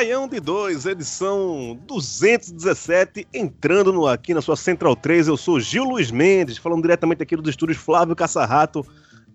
[0.00, 5.28] Baião de 2, edição 217, entrando no, aqui na sua Central 3.
[5.28, 8.82] Eu sou Gil Luiz Mendes, falando diretamente aqui dos estúdios Flávio Caçarrato,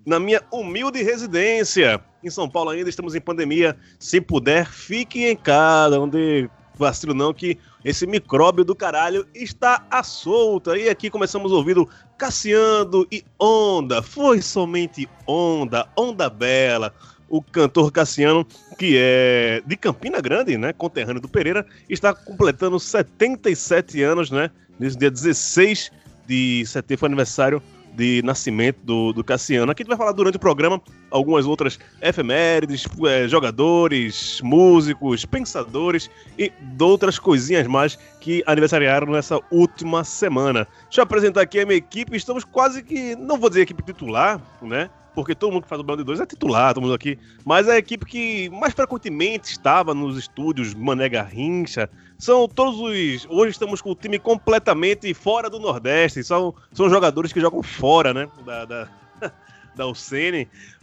[0.03, 2.03] na minha humilde residência.
[2.23, 3.77] Em São Paulo ainda estamos em pandemia.
[3.99, 10.01] Se puder, fique em casa, onde vacilo não, que esse micróbio do caralho está à
[10.01, 10.75] solta.
[10.75, 11.87] E aqui começamos ouvindo
[12.17, 14.01] Cassiano e Onda.
[14.01, 16.91] Foi somente Onda, Onda Bela
[17.37, 18.45] o cantor Cassiano,
[18.77, 24.97] que é de Campina Grande, né, conterrâneo do Pereira, está completando 77 anos, né, nesse
[24.97, 25.91] dia 16
[26.25, 27.61] de setembro, foi aniversário
[27.93, 29.71] de nascimento do, do Cassiano.
[29.71, 36.09] Aqui a gente vai falar durante o programa algumas outras efemérides, eh, jogadores, músicos, pensadores
[36.37, 40.67] e outras coisinhas mais que aniversariaram nessa última semana.
[40.83, 44.41] Deixa eu apresentar aqui a minha equipe, estamos quase que, não vou dizer equipe titular,
[44.61, 47.69] né, porque todo mundo que faz o de Dois é titular, todo mundo aqui, mas
[47.69, 53.25] a equipe que mais frequentemente estava nos estúdios Mané Garrincha, são todos os...
[53.29, 58.13] Hoje estamos com o time completamente fora do Nordeste, são, são jogadores que jogam fora,
[58.13, 58.87] né, da, da,
[59.75, 59.85] da.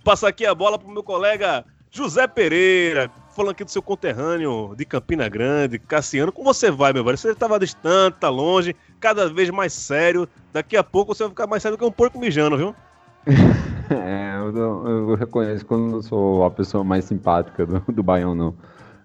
[0.02, 4.86] Passar aqui a bola pro meu colega José Pereira, falando aqui do seu conterrâneo de
[4.86, 6.32] Campina Grande, Cassiano.
[6.32, 7.18] Como você vai, meu velho?
[7.18, 10.26] Você estava distante, tá longe, cada vez mais sério.
[10.54, 12.74] Daqui a pouco você vai ficar mais sério que um porco mijando, viu?
[14.04, 14.56] É, eu,
[14.88, 18.54] eu reconheço quando eu sou a pessoa mais simpática do, do Baião, não.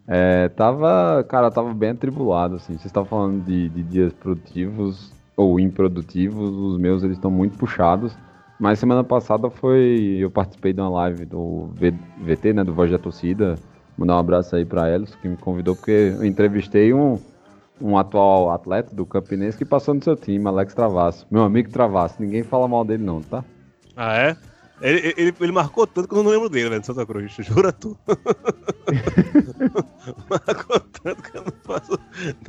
[0.08, 2.74] É, tava, cara, tava bem atribulado, assim.
[2.74, 8.18] Vocês estavam falando de, de dias produtivos ou improdutivos, os meus eles estão muito puxados.
[8.60, 12.90] Mas semana passada foi, eu participei de uma live do V- VT, né, do Voz
[12.90, 13.60] da Torcida.
[13.98, 17.20] Mandar um abraço aí pra Elos, que me convidou, porque eu entrevistei um,
[17.82, 21.28] um atual atleta do Campinense que passou no seu time, Alex Travasso.
[21.30, 23.44] Meu amigo Travasso, ninguém fala mal dele não, tá?
[23.96, 24.38] Ah, é?
[24.80, 27.32] Ele, ele, ele marcou tanto que eu não lembro dele, velho, de Santa Cruz.
[27.40, 27.98] Jura tu?
[30.30, 32.00] marcou tanto que eu não faço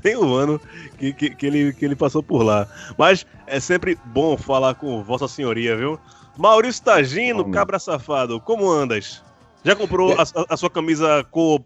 [0.04, 0.60] nem um ano
[0.98, 2.66] que, que, que ele, que ele passou por lá.
[2.98, 5.98] Mas é sempre bom falar com Vossa Senhoria, viu?
[6.36, 9.22] Maurício Tagino, Bom, cabra safado, como andas?
[9.64, 11.62] Já comprou a, a- a sua camisa com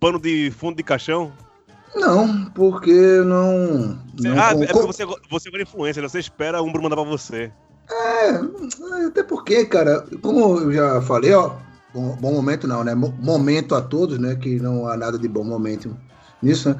[0.00, 1.32] pano de fundo de caixão?
[1.94, 2.92] Não, porque
[3.24, 3.98] não.
[4.16, 6.08] Você- não ah, com- é porque você, você agora é influencer, né?
[6.08, 7.50] você espera um Bruno mandar pra você.
[7.90, 11.54] É, até porque, cara, como eu já falei, ó,
[11.94, 12.94] bom, bom momento não, né?
[12.94, 14.34] Mo- Momento a todos, né?
[14.34, 15.96] Que não há nada de bom momento
[16.42, 16.76] nisso, né?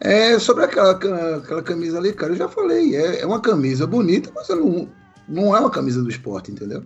[0.00, 4.30] É, sobre aquela, aquela camisa ali, cara, eu já falei, é, é uma camisa bonita,
[4.34, 4.88] mas não,
[5.28, 6.82] não é uma camisa do esporte, entendeu?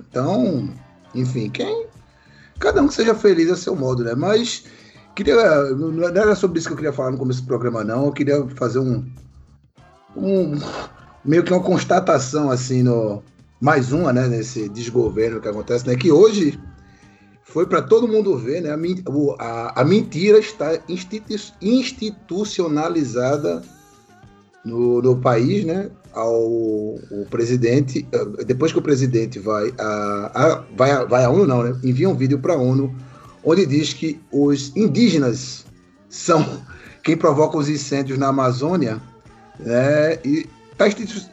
[0.00, 0.68] Então,
[1.14, 1.86] enfim, quem.
[2.58, 4.14] Cada um que seja feliz a seu modo, né?
[4.14, 4.64] Mas
[5.14, 5.36] queria.
[5.74, 8.06] Não era sobre isso que eu queria falar no começo do programa, não.
[8.06, 9.04] Eu queria fazer um.
[10.16, 10.58] um
[11.24, 13.22] meio que uma constatação, assim, no.
[13.60, 14.28] Mais uma, né?
[14.28, 15.96] Nesse desgoverno que acontece, né?
[15.96, 16.58] Que hoje
[17.42, 18.70] foi para todo mundo ver, né?
[18.70, 23.62] A, a- a mentira está institu- institucionalizada
[24.64, 25.90] no, no país, né?
[26.12, 31.30] Ao o presidente, eh, depois que o presidente vai a, a- vai, a, vai à
[31.30, 31.76] ONU, não, né?
[31.82, 32.94] Envia um vídeo para a ONU
[33.44, 35.64] onde diz que os indígenas
[36.08, 36.44] são
[37.02, 39.00] quem provoca os incêndios na Amazônia,
[39.58, 40.18] né?
[40.24, 40.46] E
[40.78, 40.86] está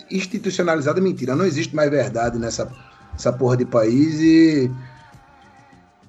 [0.10, 1.36] institucionalizada mentira.
[1.36, 2.72] Não existe mais verdade nessa
[3.16, 4.70] essa porra de país e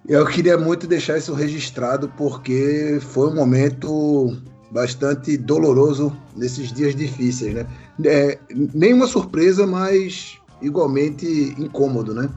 [0.08, 4.36] eu queria muito deixar isso registrado porque foi um momento
[4.70, 7.66] bastante doloroso nesses dias difíceis, né?
[8.04, 12.28] É, nenhuma surpresa, mas igualmente incômodo, né?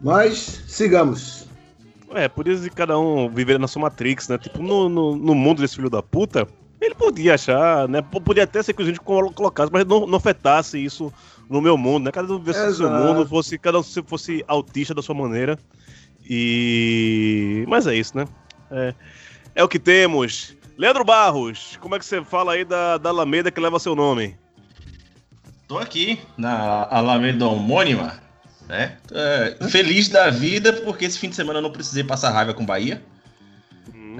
[0.00, 1.46] Mas sigamos.
[2.14, 4.38] É, por isso que cada um viver na sua Matrix, né?
[4.38, 6.46] Tipo, no, no, no mundo desse filho da puta,
[6.88, 8.02] ele podia achar, né?
[8.02, 11.12] P- Podia até ser que a gente colo- colocasse, mas não, não afetasse isso
[11.48, 12.10] no meu mundo, né?
[12.12, 15.58] Cada um vivesse no seu mundo, fosse, cada um se fosse autista da sua maneira.
[16.28, 17.64] E.
[17.68, 18.26] Mas é isso, né?
[18.70, 18.94] É,
[19.54, 20.54] é o que temos.
[20.76, 24.36] Leandro Barros, como é que você fala aí da, da Alameda que leva seu nome?
[25.66, 28.14] Tô aqui na Alameda homônima,
[28.68, 28.96] né?
[29.12, 32.64] É, feliz da vida porque esse fim de semana eu não precisei passar raiva com
[32.64, 33.02] Bahia.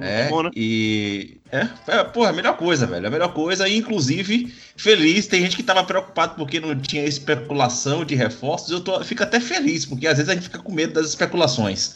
[0.01, 0.51] É, bom, né?
[0.55, 1.37] e.
[1.51, 3.07] É, é, porra, a melhor coisa, velho.
[3.07, 3.67] A melhor coisa.
[3.67, 5.27] E, inclusive, feliz.
[5.27, 8.69] Tem gente que tava preocupado porque não tinha especulação de reforços.
[8.71, 11.95] Eu tô, fico até feliz, porque às vezes a gente fica com medo das especulações.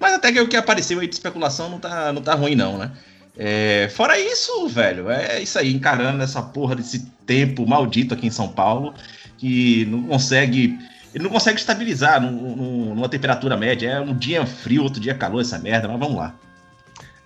[0.00, 2.78] Mas até que o que apareceu aí de especulação não tá, não tá ruim, não,
[2.78, 2.92] né?
[3.36, 8.30] É, fora isso, velho, é isso aí, encarando essa porra desse tempo maldito aqui em
[8.30, 8.92] São Paulo,
[9.36, 10.76] que não consegue.
[11.14, 13.88] Ele não consegue estabilizar num- num- numa temperatura média.
[13.90, 16.34] É um dia frio, outro dia calor, essa merda, mas vamos lá.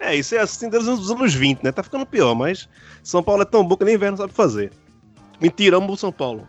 [0.03, 1.71] É, isso é assim desde os anos 20, né?
[1.71, 2.69] Tá ficando pior, mas
[3.05, 4.73] São Paulo é tão bom que nem inverno sabe fazer.
[5.41, 6.47] Mentira, amo São Paulo.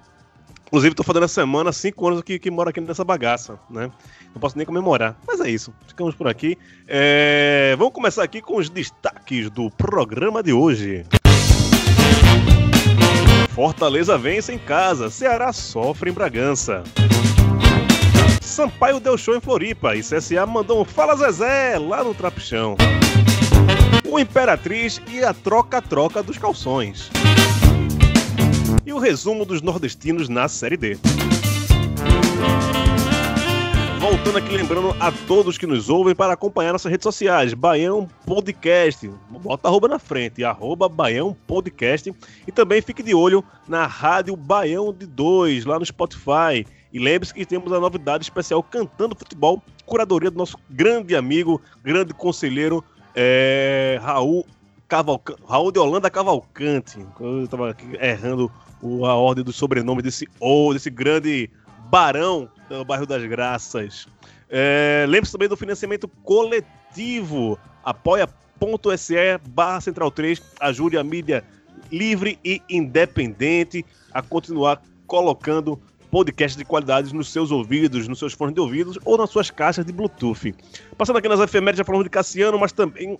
[0.66, 3.92] Inclusive, tô fazendo essa semana cinco anos que, que moro aqui nessa bagaça, né?
[4.34, 5.16] Não posso nem comemorar.
[5.28, 5.72] Mas é isso.
[5.86, 6.58] Ficamos por aqui.
[6.88, 11.06] É, Vamos começar aqui com os destaques do programa de hoje.
[13.50, 15.12] Fortaleza vence em casa.
[15.12, 16.82] Ceará sofre em Bragança.
[18.42, 22.76] Sampaio deu show em Floripa e CSA mandou um Fala Zezé lá no Trapichão.
[24.06, 27.10] O Imperatriz e a troca-troca dos calções.
[28.86, 30.98] E o resumo dos nordestinos na Série D.
[34.00, 39.10] Voltando aqui, lembrando a todos que nos ouvem para acompanhar nossas redes sociais, Baião Podcast,
[39.30, 42.14] bota arroba na frente, arroba Baião Podcast,
[42.46, 47.34] e também fique de olho na Rádio Baião de 2, lá no Spotify, e lembre-se
[47.34, 52.84] que temos a novidade especial Cantando Futebol, curadoria do nosso grande amigo, grande conselheiro,
[53.16, 54.46] é, Raul
[54.88, 57.06] Cavalcante, Raul de Holanda Cavalcante.
[57.20, 58.52] Eu tava aqui errando
[59.06, 61.50] a ordem do sobrenome desse, ou desse grande
[61.90, 64.08] barão do bairro das Graças.
[64.50, 67.58] É, Lembre-se também do financiamento coletivo.
[67.84, 69.16] apoia.se
[69.50, 70.42] barra Central 3.
[70.60, 71.44] Ajude a mídia
[71.92, 75.80] livre e independente a continuar colocando
[76.14, 79.84] podcasts de qualidade nos seus ouvidos, nos seus fones de ouvidos ou nas suas caixas
[79.84, 80.54] de Bluetooth.
[80.96, 83.18] Passando aqui nas efemérides, já falamos de Cassiano, mas também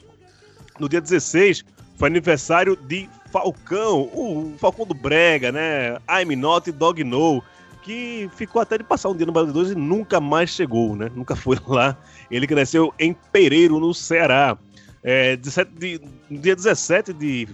[0.80, 1.66] no dia 16
[1.98, 5.98] foi aniversário de Falcão, o Falcão do Brega, né?
[6.08, 7.42] I'm not dog no,
[7.82, 11.10] que ficou até de passar um dia no Brasil 2 e nunca mais chegou, né?
[11.16, 11.98] Nunca foi lá.
[12.30, 14.56] Ele que nasceu em Pereiro, no Ceará.
[15.02, 17.48] É, 17 de, dia 17 de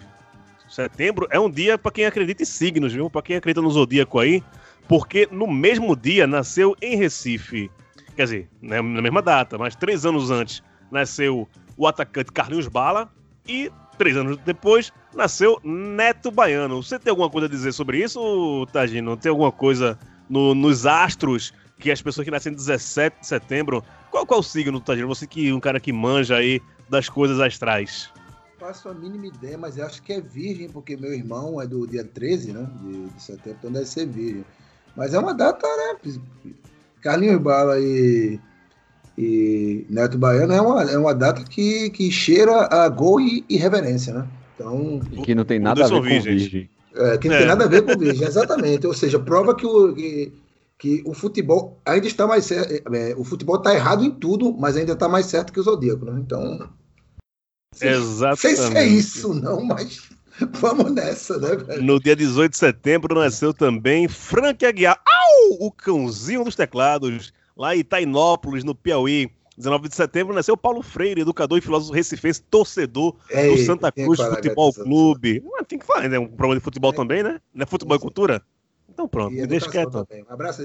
[0.70, 3.10] setembro é um dia para quem acredita em signos, viu?
[3.10, 4.44] Para quem acredita no zodíaco aí,
[4.90, 7.70] porque no mesmo dia nasceu em Recife,
[8.16, 11.48] quer dizer, né, na mesma data, mas três anos antes nasceu
[11.78, 13.10] o atacante Carlinhos Bala
[13.48, 16.82] e três anos depois nasceu Neto Baiano.
[16.82, 19.16] Você tem alguma coisa a dizer sobre isso, Tagino?
[19.16, 19.98] Tem alguma coisa
[20.28, 23.84] no- nos astros que as pessoas que nascem em 17 de setembro?
[24.10, 25.08] Qual, qual o signo, Tagino?
[25.08, 26.60] Você que é um cara que manja aí
[26.90, 28.10] das coisas astrais.
[28.60, 32.04] faço a mínima ideia, mas acho que é virgem, porque meu irmão é do dia
[32.04, 32.68] 13, né?
[32.82, 34.44] De, de setembro, então deve ser virgem.
[35.00, 36.14] Mas é uma data, né?
[37.02, 38.38] Carlinhos Bala e,
[39.18, 43.56] e Neto Baiano é uma, é uma data que, que cheira a gol e, e
[43.56, 44.28] reverência, né?
[44.56, 46.42] Então, E que não tem nada a ver com virgens.
[46.42, 46.70] virgem.
[46.96, 47.38] é, que não É.
[47.38, 48.86] tem nada a ver com virgem, exatamente.
[48.86, 50.34] Ou seja, prova que o, que,
[50.78, 52.70] que o futebol ainda está mais certo.
[52.94, 56.04] é, o futebol está errado em tudo, mas ainda está mais certo que o Zodíaco,
[56.04, 56.20] né?
[56.20, 56.70] Então.
[57.82, 60.10] Não sei se é isso, não, mas
[60.60, 61.84] vamos nessa, né, velho?
[61.84, 65.68] No dia 18 de setembro nasceu também Frank Aguiar, au!
[65.68, 69.30] o cãozinho dos teclados, lá em Itainópolis, no Piauí.
[69.58, 74.08] 19 de setembro nasceu Paulo Freire, educador e filósofo recifense, torcedor do Ei, Santa tem
[74.08, 75.44] que Cruz Futebol Clube.
[75.46, 76.18] Ué, tem que falar, né?
[76.18, 76.96] Um programa de futebol É.
[76.96, 77.42] também, né?
[77.54, 78.42] Não é futebol e cultura?
[78.88, 79.92] Então pronto, E me deixa quieto.
[80.06, 80.24] também.
[80.30, 80.62] Um abraço.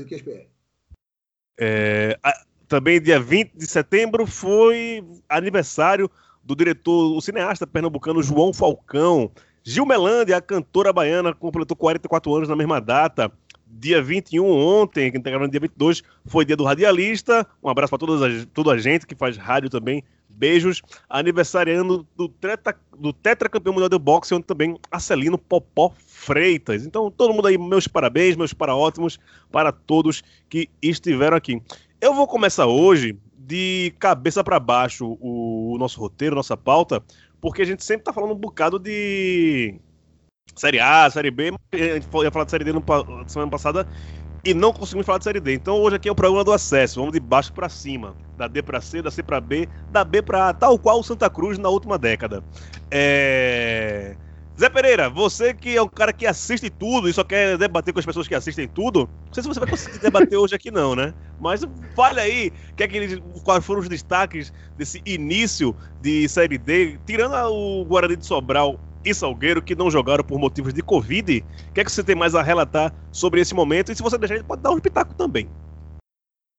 [1.59, 6.11] É, a- também dia 20 de setembro foi aniversário
[6.43, 9.31] do diretor, o cineasta pernambucano João Falcão.
[9.67, 13.33] Gil Melândia, a cantora baiana, completou 44 anos na mesma data.
[13.67, 17.47] Dia 21, ontem, que está gravando dia 22, foi dia do radialista.
[17.63, 20.05] Um abraço para toda, toda a gente que faz rádio também.
[20.29, 20.83] Beijos.
[21.09, 26.85] Aniversariando do, treta, do tetracampeão mundial de boxe, onde também Acelino Popó Freitas.
[26.85, 29.19] Então, todo mundo aí, meus parabéns, meus para ótimos
[29.51, 31.59] para todos que estiveram aqui.
[32.03, 37.03] Eu vou começar hoje de cabeça para baixo o, o nosso roteiro, nossa pauta,
[37.41, 39.79] porque a gente sempre tá falando um bocado de
[40.57, 42.83] Série A, Série B, a gente ia falar de Série D no,
[43.27, 43.87] semana passada
[44.45, 45.55] e não conseguimos falar de Série D.
[45.55, 48.63] Então hoje aqui é o programa do acesso, vamos de baixo para cima, da D
[48.63, 51.59] para C, da C para B, da B para A, tal qual o Santa Cruz
[51.59, 52.43] na última década.
[52.91, 54.17] É...
[54.59, 57.99] Zé Pereira, você que é um cara que assiste tudo e só quer debater com
[57.99, 60.95] as pessoas que assistem tudo, não sei se você vai conseguir debater hoje aqui não,
[60.95, 61.13] né?
[61.41, 61.63] Mas
[61.97, 67.35] fale aí que é que, quais foram os destaques desse início de Série D, tirando
[67.35, 71.45] o Guarani de Sobral e Salgueiro, que não jogaram por motivos de Covid.
[71.71, 73.91] O que é que você tem mais a relatar sobre esse momento?
[73.91, 75.49] E se você deixar, pode dar um pitaco também.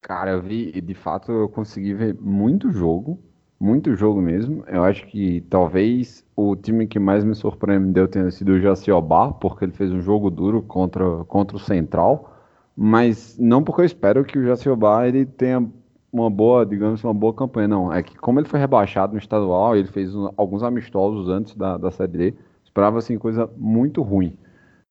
[0.02, 3.24] Cara, eu vi, de fato, eu consegui ver muito jogo,
[3.60, 4.64] muito jogo mesmo.
[4.68, 9.66] Eu acho que talvez o time que mais me surpreendeu tenha sido o Jaciobá, porque
[9.66, 12.34] ele fez um jogo duro contra, contra o Central.
[12.76, 15.66] Mas não porque eu espero que o Jaciobá ele tenha
[16.12, 17.94] uma boa, digamos, uma boa campanha, não.
[17.94, 21.78] É que como ele foi rebaixado no estadual, ele fez um, alguns amistosos antes da,
[21.78, 22.34] da Série D,
[22.64, 24.38] esperava assim coisa muito ruim.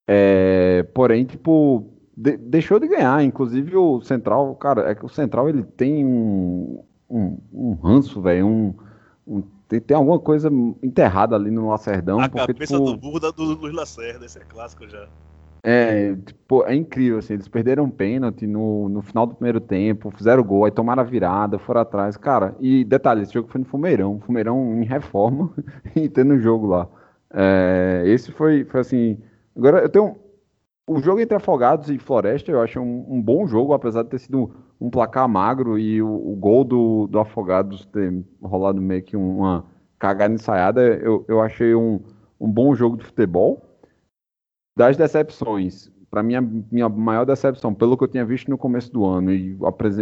[0.07, 3.23] É, porém, tipo, de, deixou de ganhar.
[3.23, 8.45] Inclusive o Central, cara, é que o Central ele tem um, um, um ranço, velho,
[8.47, 8.73] um,
[9.27, 10.49] um, tem, tem, alguma coisa
[10.81, 12.19] enterrada ali no Lacerdão.
[12.19, 15.07] A porque, cabeça tipo, do burro da, do Luiz Lacerda, esse é clássico já.
[15.67, 20.43] É, tipo, é incrível, assim, eles perderam pênalti no, no final do primeiro tempo, fizeram
[20.43, 24.19] gol, aí tomaram a virada, foram atrás, cara, e detalhe, esse jogo foi no Fumeirão,
[24.19, 25.51] Fumeirão em reforma,
[25.95, 26.87] e tendo jogo lá.
[27.33, 29.17] É, esse foi, foi assim,
[29.57, 30.15] agora eu tenho,
[30.85, 34.19] o jogo entre Afogados e Floresta eu acho um, um bom jogo, apesar de ter
[34.19, 34.51] sido
[34.85, 39.65] um, placar magro e o, o, gol do, do Afogados ter rolado meio que uma
[39.97, 41.99] cagada ensaiada, eu, eu achei um,
[42.39, 43.61] um bom jogo de futebol.
[44.77, 48.91] Das decepções, para mim, a minha maior decepção, pelo que eu tinha visto no começo
[48.91, 49.57] do ano e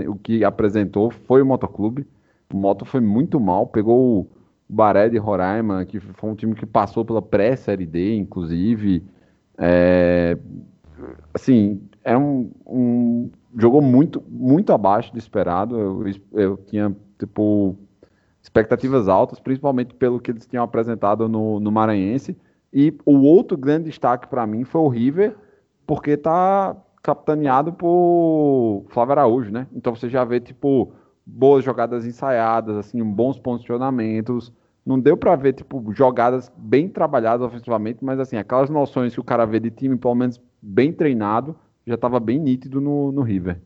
[0.07, 2.07] o que apresentou, foi o Motoclube.
[2.51, 4.27] O Moto foi muito mal, pegou o
[4.67, 9.03] Baré de Roraima, que foi um time que passou pela pré-série D, inclusive.
[9.57, 10.37] É,
[11.33, 15.77] assim, é um, um, jogou muito muito abaixo do esperado.
[15.77, 17.77] Eu, eu tinha tipo
[18.41, 22.37] expectativas altas, principalmente pelo que eles tinham apresentado no, no Maranhense.
[22.73, 25.35] E o outro grande destaque para mim foi o River,
[25.85, 29.67] porque está capitaneado por Flávio Araújo, né?
[29.73, 30.91] Então você já vê tipo
[31.25, 34.51] boas jogadas ensaiadas, assim, bons posicionamentos.
[34.85, 39.23] Não deu para ver tipo jogadas bem trabalhadas ofensivamente, mas assim, aquelas noções que o
[39.23, 43.59] cara vê de time pelo menos bem treinado, já estava bem nítido no, no River.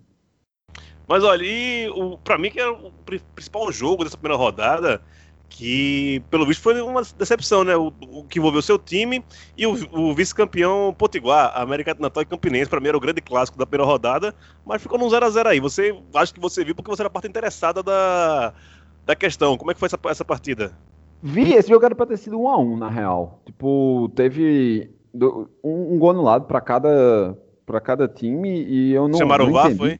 [1.07, 2.91] Mas olha, e o, pra mim que era o
[3.35, 5.01] principal jogo dessa primeira rodada,
[5.49, 7.75] que pelo visto foi uma decepção, né?
[7.77, 9.23] O, o que envolveu seu time
[9.57, 13.57] e o, o vice-campeão Potiguar, América Natal e Campinense, para mim era o grande clássico
[13.57, 15.59] da primeira rodada, mas ficou num 0x0 aí.
[15.61, 18.53] Você acho que você viu porque você era a parte interessada da,
[19.05, 19.57] da questão.
[19.57, 20.77] Como é que foi essa, essa partida?
[21.23, 23.41] Vi, esse jogo era pra ter sido 1x1, na real.
[23.45, 24.91] Tipo, teve
[25.63, 27.35] um, um gol anulado para cada
[27.67, 29.99] para cada time e eu não chamaram não o VAR, foi?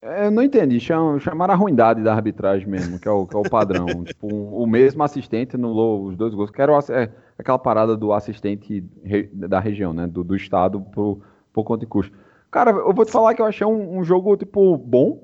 [0.00, 3.34] É, eu não entendi, Cham, chamaram a ruindade da arbitragem mesmo, que é o, que
[3.34, 3.86] é o padrão.
[4.04, 7.96] tipo, um, o mesmo assistente anulou os dois gols, que era o, é, aquela parada
[7.96, 11.20] do assistente re, da região, né, do, do estado por,
[11.52, 12.16] por conta de custo.
[12.50, 15.20] Cara, eu vou te falar que eu achei um, um jogo, tipo, bom.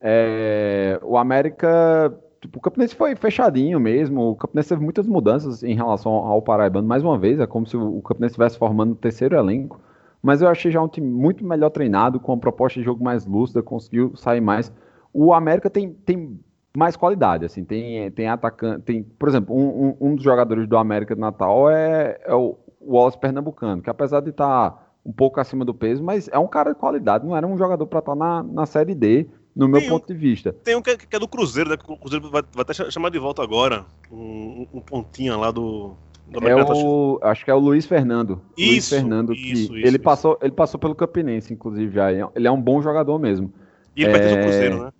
[0.00, 4.30] É, o América tipo, o Campinense foi fechadinho mesmo.
[4.30, 6.86] O Campinense teve muitas mudanças em relação ao Paraibano.
[6.86, 9.80] Mais uma vez, é como se o Campinense estivesse formando o terceiro elenco.
[10.22, 13.24] Mas eu achei já um time muito melhor treinado, com uma proposta de jogo mais
[13.24, 14.72] lúcida, conseguiu sair mais.
[15.12, 16.38] O América tem, tem
[16.76, 20.76] mais qualidade, assim, tem, tem atacante, tem, por exemplo, um, um, um dos jogadores do
[20.76, 25.40] América de Natal é, é o Wallace Pernambucano, que apesar de estar tá um pouco
[25.40, 28.12] acima do peso, mas é um cara de qualidade, não era um jogador para estar
[28.12, 29.26] tá na, na Série D,
[29.58, 30.52] no meu tem ponto um, de vista.
[30.52, 31.76] Tem um que é, que é, do Cruzeiro, né?
[31.88, 33.84] O Cruzeiro vai, vai até chamar de volta agora.
[34.08, 35.96] Um, um pontinha lá do.
[36.32, 38.40] É o, acho que é o Luiz Fernando.
[38.56, 40.00] Isso, Luiz Fernando, isso, que isso, ele, isso.
[40.00, 42.12] Passou, ele passou pelo Campinense, inclusive, já.
[42.12, 43.52] Ele é um bom jogador mesmo.
[43.96, 44.18] E ele é...
[44.18, 44.92] pertence ao Cruzeiro, né?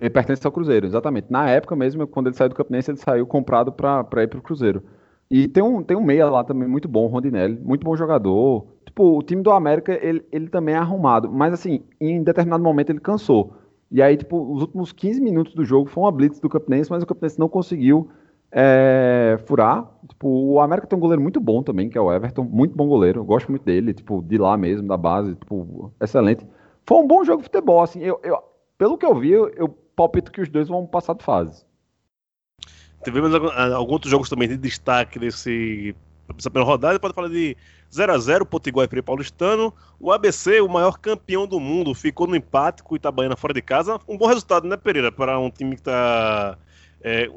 [0.00, 1.26] Ele pertence ao Cruzeiro, exatamente.
[1.30, 4.42] Na época mesmo, quando ele saiu do Campinense, ele saiu comprado para ir para o
[4.42, 4.82] Cruzeiro.
[5.30, 8.66] E tem um, tem um meia lá também muito bom, Rondinelli, muito bom jogador.
[8.86, 11.30] Tipo, o time do América, ele, ele também é arrumado.
[11.30, 13.54] Mas assim, em determinado momento ele cansou.
[13.90, 17.02] E aí, tipo, os últimos 15 minutos do jogo foi uma blitz do Campinense, mas
[17.02, 18.08] o Campinense não conseguiu
[18.52, 19.90] é, furar.
[20.08, 22.88] Tipo, o América tem um goleiro muito bom também, que é o Everton, muito bom
[22.88, 26.46] goleiro, eu gosto muito dele, tipo, de lá mesmo, da base, tipo, excelente.
[26.86, 28.42] Foi um bom jogo de futebol, assim, eu, eu
[28.76, 31.66] pelo que eu vi, eu, eu palpito que os dois vão passar de fase.
[33.04, 35.94] Tivemos alguns outros jogos também de destaque nesse,
[36.34, 37.56] primeira rodada, pode falar de
[37.92, 39.72] 0 a 0 Potiguar e Frei Paulistano.
[39.98, 43.62] O ABC, o maior campeão do mundo, ficou no empate com o Itabaiana fora de
[43.62, 43.98] casa.
[44.06, 45.10] Um bom resultado, né, Pereira?
[45.10, 46.58] Para um time que está.
[47.00, 47.28] É,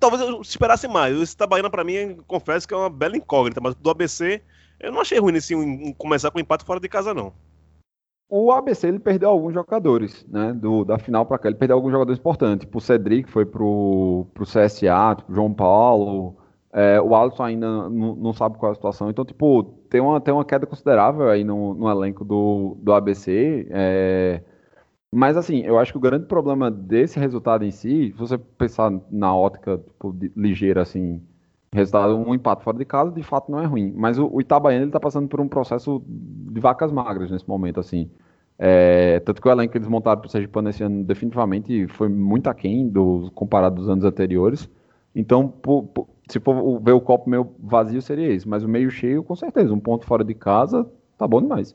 [0.00, 1.16] talvez eu esperasse mais.
[1.16, 4.42] Esse Itabaiana, para mim, confesso que é uma bela incógnita, mas do ABC,
[4.80, 7.32] eu não achei ruim em, começar com empate fora de casa, não.
[8.28, 10.52] O ABC ele perdeu alguns jogadores, né?
[10.52, 11.48] Do, da final para cá.
[11.48, 12.66] Ele perdeu alguns jogadores importantes.
[12.66, 16.36] Tipo, o Cedric foi pro, pro CSA, tipo, João Paulo.
[16.72, 19.08] É, o Alisson ainda não, não, sabe qual é a situação.
[19.08, 23.68] Então, tipo, tem uma, tem uma queda considerável aí no, no elenco do, do ABC.
[23.70, 24.42] É...
[25.14, 28.92] Mas, assim, eu acho que o grande problema desse resultado em si, se você pensar
[29.10, 31.22] na ótica tipo, de, ligeira, assim,
[31.72, 33.92] resultado, um empate fora de casa, de fato não é ruim.
[33.94, 37.78] Mas o, o Itabaiana, ele tá passando por um processo de vacas magras nesse momento,
[37.78, 38.10] assim.
[38.58, 42.08] É, tanto que o elenco que eles montaram para o Sergipano esse ano definitivamente foi
[42.08, 44.68] muito aquém do, comparado dos anos anteriores.
[45.14, 48.48] Então, por, por, se for ver o copo meio vazio, seria isso.
[48.48, 49.72] Mas o meio cheio, com certeza.
[49.72, 50.84] Um ponto fora de casa,
[51.16, 51.74] tá bom demais.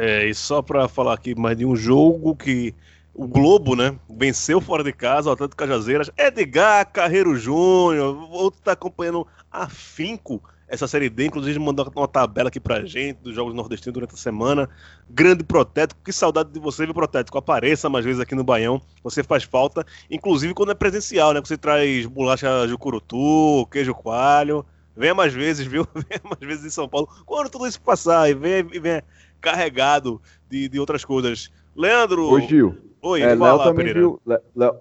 [0.00, 2.72] É, e só para falar aqui mais de um jogo que
[3.12, 6.08] o Globo, né, venceu fora de casa, o Atlético Cajazeiras.
[6.16, 12.60] Edgar Carreiro Júnior, outro tá acompanhando afinco essa Série D, inclusive mandou uma tabela aqui
[12.60, 14.68] pra gente dos jogos nordestinos durante a semana.
[15.10, 17.36] Grande Protético, que saudade de você, viu, Protético?
[17.36, 21.40] Apareça mais vezes aqui no Baião, você faz falta, inclusive quando é presencial, né?
[21.40, 24.64] Você traz bolacha jucurutu, queijo coalho.
[24.96, 25.86] Venha mais vezes, viu?
[25.94, 27.08] Venha mais vezes em São Paulo.
[27.24, 29.04] Quando tudo isso passar e venha, venha
[29.40, 31.50] carregado de, de outras coisas.
[31.74, 32.30] Leandro.
[32.30, 32.88] Ô, Gil.
[33.00, 34.20] Oi, é, Léo também, viu,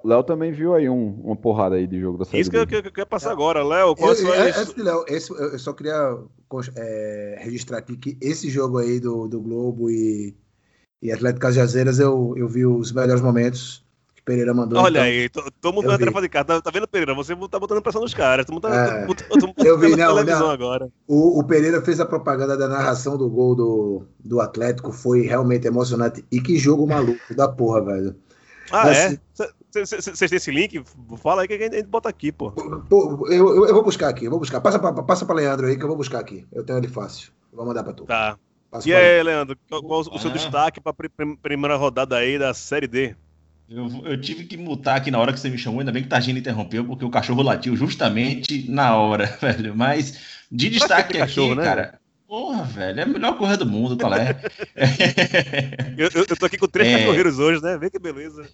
[0.03, 2.41] Léo também viu aí um, uma porrada aí de jogo da série.
[2.41, 3.95] Isso que eu, que eu quero passar agora, Léo.
[3.95, 6.17] Qual eu, é, esse, Léo, esse, eu só queria
[6.75, 10.35] é, registrar aqui que esse jogo aí do, do Globo e,
[10.99, 13.85] e Atlético Cajazeiras eu, eu vi os melhores momentos.
[14.27, 14.83] Pereira mandou.
[14.83, 16.45] Olha então, aí, tô, tô mudando a tarefa de casa.
[16.45, 17.15] Tá, tá, vendo, Pereira?
[17.15, 18.45] Você tá botando pressão nos caras.
[18.45, 20.49] Tô mudando, é, tô, tô, tô, eu vi, não, televisão não.
[20.49, 20.89] agora.
[21.07, 24.91] O, o, Pereira fez a propaganda da narração do gol do, do Atlético.
[24.91, 26.25] Foi realmente emocionante.
[26.29, 28.17] E que jogo maluco da porra, velho.
[28.69, 29.19] Ah, Mas, é?
[29.71, 30.83] Vocês têm esse link?
[31.23, 32.51] Fala aí que a gente bota aqui, pô.
[32.51, 34.59] pô eu, eu, eu, vou buscar aqui, eu vou buscar.
[34.59, 36.45] Passa pra, passa pra Leandro aí que eu vou buscar aqui.
[36.51, 37.31] Eu tenho ele fácil.
[37.53, 38.03] Vou mandar pra tu.
[38.03, 38.37] Tá.
[38.69, 40.33] Passa e aí, Leandro, qual, qual o seu ah.
[40.33, 40.93] destaque pra
[41.41, 43.15] primeira rodada aí da Série D?
[43.69, 46.07] Eu, eu, tive que mutar aqui na hora que você me chamou, ainda bem que
[46.07, 49.75] Tagina interrompeu, porque o cachorro latiu justamente na hora, velho.
[49.75, 50.17] Mas
[50.49, 51.63] de destaque aqui, cachorro, né?
[51.63, 51.99] cara.
[52.25, 54.35] Porra, velho, é a melhor coisa do mundo, tá é?
[55.97, 56.99] eu, eu, eu tô aqui com três é...
[56.99, 57.77] cachorreiros hoje, né?
[57.77, 58.49] Vê que beleza.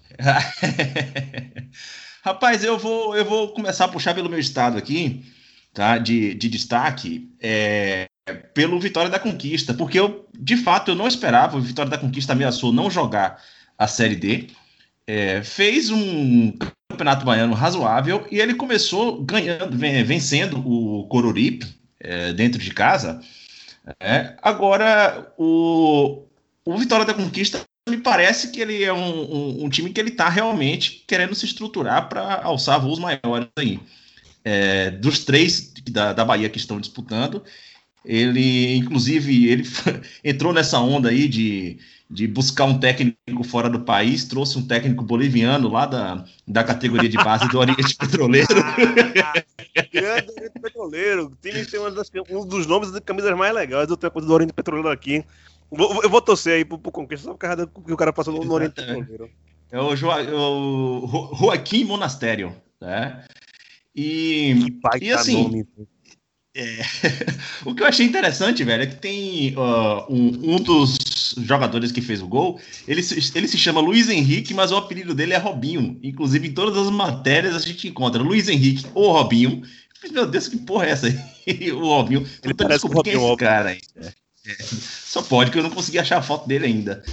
[2.24, 5.24] Rapaz, eu vou, eu vou começar a puxar pelo meu estado aqui,
[5.74, 5.98] tá?
[5.98, 7.30] De, de destaque.
[7.40, 8.08] É,
[8.54, 11.58] pelo Vitória da Conquista, porque eu, de fato, eu não esperava.
[11.58, 13.42] O Vitória da Conquista ameaçou não jogar
[13.78, 14.48] a Série D
[15.08, 16.54] é, fez um
[16.90, 21.66] campeonato baiano razoável e ele começou ganhando, vencendo o Coruripe
[22.00, 23.22] é, dentro de casa.
[24.00, 26.24] É, agora, o,
[26.66, 30.10] o Vitória da Conquista me parece que ele é um, um, um time que ele
[30.10, 33.80] está realmente querendo se estruturar para alçar voos maiores aí.
[34.46, 37.44] É, dos três da, da Bahia que estão disputando,
[38.06, 39.64] ele, inclusive, ele
[40.24, 41.80] entrou nessa onda aí de
[42.14, 47.10] de buscar um técnico fora do país, trouxe um técnico boliviano lá da, da categoria
[47.10, 48.48] de base do Oriente Petroleiro.
[49.96, 51.26] Oriente Petroleiro.
[51.26, 54.90] O time tem das, um dos nomes de camisas mais legais do, do Oriente Petroleiro
[54.90, 55.26] aqui.
[55.72, 58.46] Eu vou torcer aí pro, pro Conquista, só por causa do que o cara passou
[58.46, 59.32] no Oriente Petroleiro.
[59.72, 63.26] É o, jo, o Joaquim Monastério, né?
[63.96, 65.68] E, e assim, nome.
[66.56, 66.82] É,
[67.66, 72.02] o que eu achei interessante, velho, é que tem uh, um, um, dos jogadores que
[72.02, 73.02] fez o gol, ele,
[73.34, 76.00] ele se chama Luiz Henrique, mas o apelido dele é Robinho.
[76.04, 79.64] Inclusive, em todas as matérias a gente encontra Luiz Henrique ou Robinho.
[80.12, 81.72] Meu Deus, que porra é essa aí?
[81.72, 82.28] o Robinho.
[82.44, 83.82] Ele parece quem é esse cara aí.
[84.46, 87.04] É, só pode, que eu não consegui achar a foto dele ainda.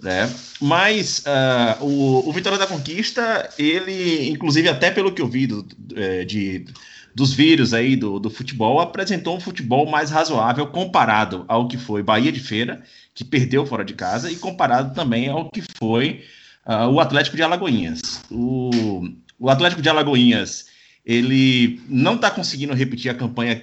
[0.00, 0.32] Né?
[0.60, 5.66] Mas uh, o, o Vitória da Conquista, ele, inclusive, até pelo que eu vi do,
[5.96, 6.66] é, de
[7.14, 12.02] dos vírus aí do, do futebol, apresentou um futebol mais razoável comparado ao que foi
[12.02, 12.82] Bahia de Feira,
[13.14, 16.24] que perdeu fora de casa, e comparado também ao que foi
[16.66, 18.24] uh, o Atlético de Alagoinhas.
[18.30, 20.66] O, o Atlético de Alagoinhas,
[21.06, 23.62] ele não está conseguindo repetir a campanha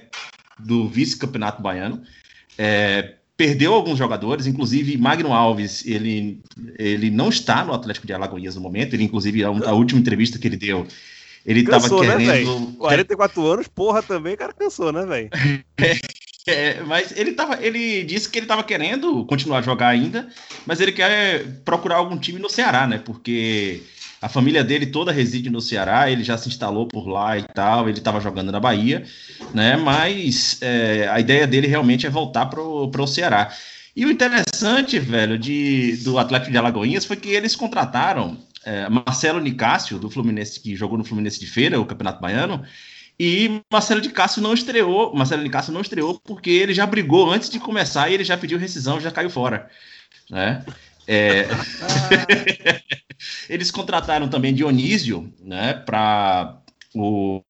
[0.58, 2.02] do vice-campeonato baiano,
[2.56, 6.40] é, perdeu alguns jogadores, inclusive Magno Alves, ele,
[6.78, 10.38] ele não está no Atlético de Alagoinhas no momento, ele inclusive a, a última entrevista
[10.38, 10.86] que ele deu,
[11.44, 12.60] ele cansou, tava né, querendo.
[12.60, 15.30] Né, 44 anos, porra, também, cara, cansou, né, velho?
[16.44, 20.26] É, mas ele tava, ele disse que ele tava querendo continuar a jogar ainda,
[20.66, 22.98] mas ele quer procurar algum time no Ceará, né?
[22.98, 23.80] Porque
[24.20, 27.88] a família dele toda reside no Ceará, ele já se instalou por lá e tal,
[27.88, 29.04] ele estava jogando na Bahia,
[29.54, 29.76] né?
[29.76, 33.52] Mas é, a ideia dele realmente é voltar pro, pro Ceará.
[33.94, 39.40] E o interessante, velho, de, do Atlético de Alagoinhas foi que eles contrataram é, Marcelo
[39.40, 42.62] Nicásio, do Fluminense, que jogou no Fluminense de Feira, o Campeonato Baiano,
[43.18, 47.30] e Marcelo de Cássio não estreou, Marcelo de Cássio não estreou porque ele já brigou
[47.30, 49.68] antes de começar e ele já pediu rescisão, já caiu fora,
[50.30, 50.64] né?
[51.06, 51.46] É...
[53.48, 56.58] Eles contrataram também Dionísio, né, para
[56.94, 57.42] o,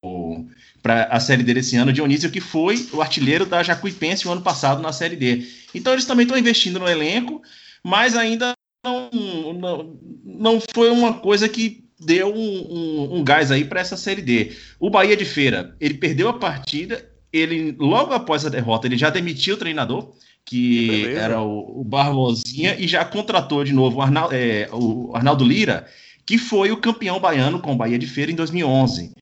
[0.81, 4.41] para a Série D desse ano, Dionísio, que foi o artilheiro da Jacuipense o ano
[4.41, 5.47] passado na Série D.
[5.73, 7.41] Então eles também estão investindo no elenco,
[7.83, 13.63] mas ainda não, não, não foi uma coisa que deu um, um, um gás aí
[13.63, 14.51] para essa Série D.
[14.79, 19.09] O Bahia de Feira, ele perdeu a partida, ele logo após a derrota, ele já
[19.09, 20.13] demitiu o treinador,
[20.45, 25.45] que era o, o, Barbosinha, e já contratou de novo o, Arnal, é, o Arnaldo
[25.45, 25.87] Lira,
[26.25, 29.13] que foi o campeão baiano com o Bahia de Feira em 2011.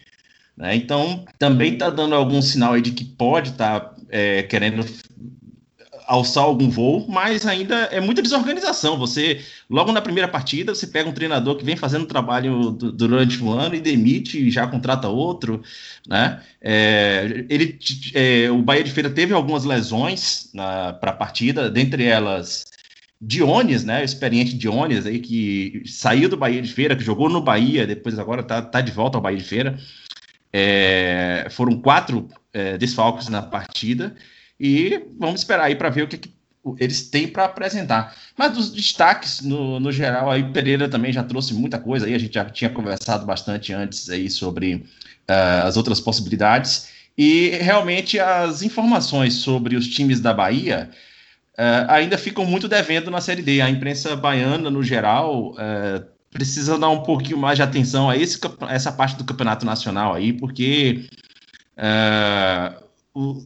[0.57, 0.75] Né?
[0.75, 4.83] Então, também está dando algum sinal aí de que pode estar tá, é, querendo
[6.11, 8.97] alçar algum voo, mas ainda é muita desorganização.
[8.97, 13.49] Você, logo na primeira partida, você pega um treinador que vem fazendo trabalho durante o
[13.49, 15.63] ano e demite e já contrata outro,
[16.05, 16.41] né?
[16.61, 17.79] É, ele,
[18.13, 22.65] é, o Bahia de Feira teve algumas lesões para a partida, dentre elas
[23.21, 24.01] Dionis, né?
[24.01, 28.19] O experiente Dionis aí que saiu do Bahia de Feira, que jogou no Bahia, depois
[28.19, 29.79] agora tá, tá de volta ao Bahia de Feira.
[30.51, 34.13] É, foram quatro é, desfalques na partida
[34.61, 36.31] e vamos esperar aí para ver o que, que
[36.77, 38.15] eles têm para apresentar.
[38.37, 42.19] Mas dos destaques, no, no geral, aí Pereira também já trouxe muita coisa aí, a
[42.19, 48.61] gente já tinha conversado bastante antes aí sobre uh, as outras possibilidades, e realmente as
[48.61, 50.91] informações sobre os times da Bahia
[51.57, 53.61] uh, ainda ficam muito devendo na Série D.
[53.61, 58.39] A imprensa baiana, no geral, uh, precisa dar um pouquinho mais de atenção a esse,
[58.69, 61.09] essa parte do campeonato nacional aí, porque
[63.13, 63.41] o,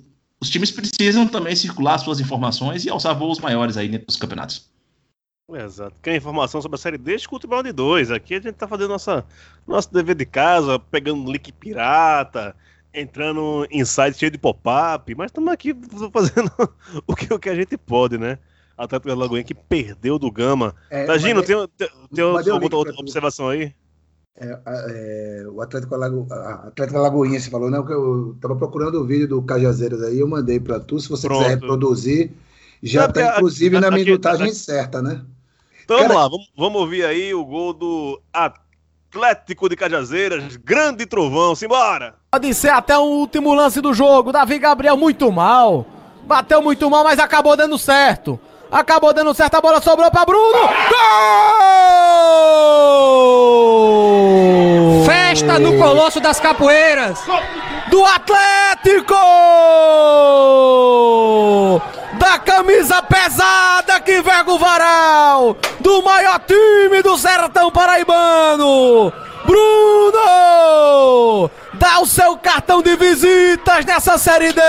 [0.45, 4.69] os times precisam também circular suas informações e alçar voos maiores aí dentro dos campeonatos.
[5.51, 5.95] Exato.
[6.03, 8.11] Quer informação sobre a série D, escuta o Balde 2.
[8.11, 9.25] Aqui a gente tá fazendo nossa,
[9.67, 12.55] nosso dever de casa, pegando link pirata,
[12.93, 15.75] entrando em sites cheio de pop-up, mas estamos aqui
[16.13, 16.51] fazendo
[17.07, 18.37] o que, o que a gente pode, né?
[18.77, 20.75] Atlético da Lagoinha que perdeu do Gama.
[20.91, 23.73] É, Tagino, tem, tem, tem outra, outra observação aí?
[24.37, 27.77] É, é, o Atlético, Alago, Atlético Lagoinha, você falou, né?
[27.77, 30.99] Eu tava procurando o vídeo do Cajazeiras aí, eu mandei para tu.
[30.99, 31.43] Se você Pronto.
[31.43, 32.31] quiser reproduzir,
[32.83, 35.21] já está inclusive na minutagem aqui, certa, né?
[35.85, 36.09] Então Cara...
[36.09, 42.15] vamos lá, vamos, vamos, ouvir aí o gol do Atlético de Cajazeiras, grande trovão, simbora!
[42.31, 45.85] Pode ser até o último lance do jogo, Davi Gabriel muito mal,
[46.25, 48.37] bateu muito mal, mas acabou dando certo.
[48.71, 50.69] Acabou dando certo, a bola sobrou para Bruno.
[50.89, 51.45] Gol!
[55.05, 57.19] Festa no Colosso das Capoeiras
[57.87, 59.15] do Atlético!
[62.13, 69.13] Da camisa pesada que verga o varal do maior time do sertão paraibano.
[69.45, 70.21] Bruno!
[71.73, 74.61] Dá o seu cartão de visitas nessa Série D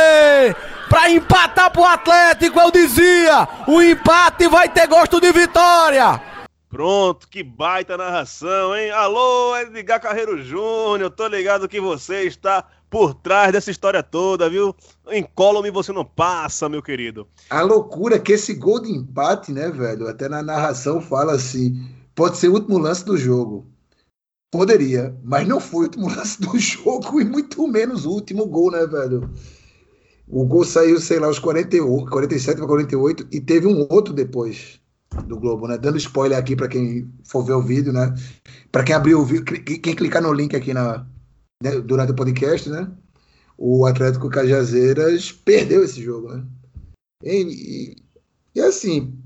[0.88, 6.20] para empatar pro Atlético, eu dizia, o empate vai ter gosto de vitória.
[6.68, 8.90] Pronto, que baita narração, hein?
[8.90, 14.74] Alô, Edgar Carreiro Júnior, tô ligado que você está por trás dessa história toda, viu?
[15.10, 17.26] Incólume você não passa, meu querido.
[17.50, 20.08] A loucura é que esse gol de empate, né, velho?
[20.08, 23.66] Até na narração fala assim: pode ser o último lance do jogo.
[24.50, 28.70] Poderia, mas não foi o último lance do jogo e muito menos o último gol,
[28.70, 29.30] né, velho?
[30.28, 34.80] O gol saiu, sei lá, aos 48, 47 para 48 e teve um outro depois
[35.26, 35.78] do Globo, né?
[35.78, 38.12] Dando spoiler aqui para quem for ver o vídeo, né?
[38.72, 41.06] Para quem abrir o vídeo, quem clicar no link aqui na,
[41.62, 42.90] né, durante o podcast, né?
[43.56, 46.44] O Atlético Cajazeiras perdeu esse jogo, né?
[47.22, 47.96] E, e,
[48.56, 49.16] e assim,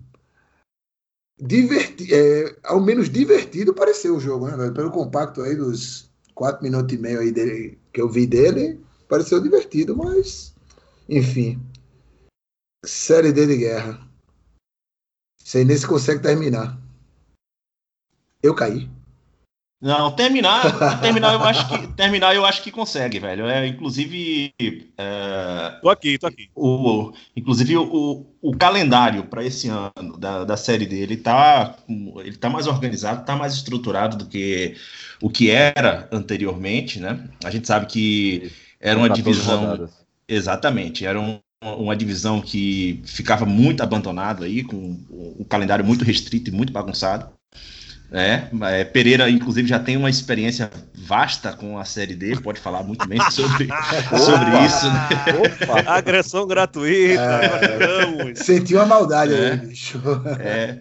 [1.40, 4.70] diverti, é, ao menos divertido pareceu o jogo, né?
[4.70, 9.40] Pelo compacto aí dos quatro minutos e meio aí dele, que eu vi dele, pareceu
[9.40, 10.54] divertido, mas
[11.10, 11.60] enfim.
[12.84, 14.00] Série D de guerra.
[15.42, 16.78] Sem nem se consegue terminar.
[18.42, 18.88] Eu caí.
[19.82, 23.46] Não, terminar, terminar eu acho que terminar eu acho que consegue, velho.
[23.46, 24.52] É, inclusive,
[24.98, 26.50] é, tô aqui, tô aqui.
[26.54, 31.76] O, inclusive o, o calendário para esse ano da, da série dele tá
[32.18, 34.76] ele tá mais organizado, tá mais estruturado do que
[35.20, 37.28] o que era anteriormente, né?
[37.42, 39.88] A gente sabe que era uma divisão
[40.30, 46.50] Exatamente, era um, uma divisão que ficava muito abandonada aí, com um calendário muito restrito
[46.50, 47.28] e muito bagunçado.
[48.12, 52.82] É, é, Pereira, inclusive, já tem uma experiência vasta com a série D, pode falar
[52.82, 53.68] muito bem sobre,
[54.08, 54.86] sobre isso.
[54.86, 55.84] Né?
[55.86, 57.22] Agressão gratuita.
[57.22, 60.00] É, sentiu a maldade é, aí, bicho.
[60.40, 60.78] É,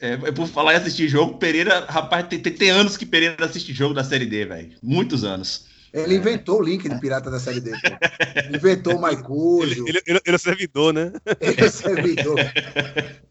[0.00, 3.44] é, é, por falar em assistir jogo, Pereira, rapaz, tem, tem, tem anos que Pereira
[3.44, 4.72] assiste jogo da série D, velho.
[4.82, 5.66] Muitos anos.
[5.92, 7.70] Ele inventou o link de pirata da série D.
[7.70, 8.56] Pô.
[8.56, 9.84] Inventou o Maicujo.
[9.86, 11.12] Ele, ele, ele, é servidor, né?
[11.40, 12.36] Ele é servidor.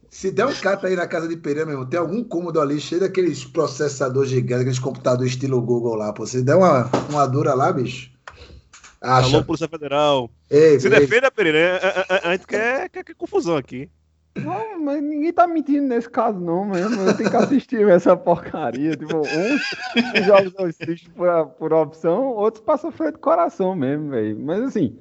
[0.09, 2.79] Se der um cata aí na casa de Pereira, meu irmão, tem algum cômodo ali
[2.79, 6.25] cheio daqueles processadores gigantes, aqueles computadores estilo Google lá, pô.
[6.27, 8.11] Se der uma, uma dura lá, bicho.
[8.99, 9.43] Alô, Acha.
[9.43, 10.29] Polícia Federal.
[10.49, 11.77] Ei, Se ei, defenda, Pereira.
[11.77, 13.89] A, a- a- a gente quer, quer, quer confusão aqui.
[14.35, 17.01] Não, mas ninguém tá mentindo nesse caso, não, mesmo.
[17.01, 18.95] Eu tenho que assistir essa porcaria.
[18.95, 24.39] Tipo, uns jogos eu assisto por, por opção, outros passam freio do coração mesmo, velho.
[24.39, 24.97] Mas assim,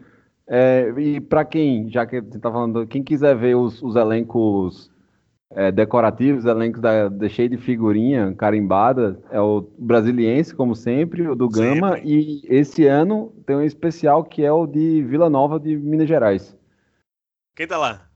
[0.48, 4.90] é, e pra quem, já que você tá falando, quem quiser ver os, os elencos
[5.52, 11.36] é, decorativos, elencos da, da cheio de figurinha carimbada, é o brasiliense, como sempre, o
[11.36, 15.76] do Gama, e esse ano tem um especial que é o de Vila Nova de
[15.76, 16.56] Minas Gerais.
[17.54, 18.09] Quem tá lá?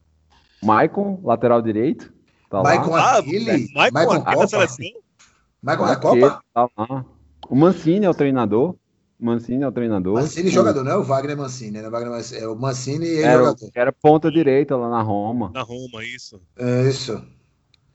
[0.64, 2.12] Maicon, lateral direito.
[2.50, 2.62] Tá lá.
[2.64, 3.52] Maicon Ah, aquele?
[3.52, 4.46] Michael Maicon da Copa?
[4.46, 4.86] seleção?
[5.62, 6.42] Maicon da Copa?
[6.54, 7.04] tá lá.
[7.48, 8.74] O Mancini é o treinador.
[9.20, 10.14] O Mancini é o treinador.
[10.14, 11.88] Mancini O- jogador, não é o Wagner Mancini, né?
[11.88, 13.70] O Wagner Mancini, é o Mancini e ele Era, o- jogador.
[13.74, 15.50] era ponta direita lá na Roma.
[15.54, 16.40] Na Roma, isso.
[16.58, 17.22] É isso.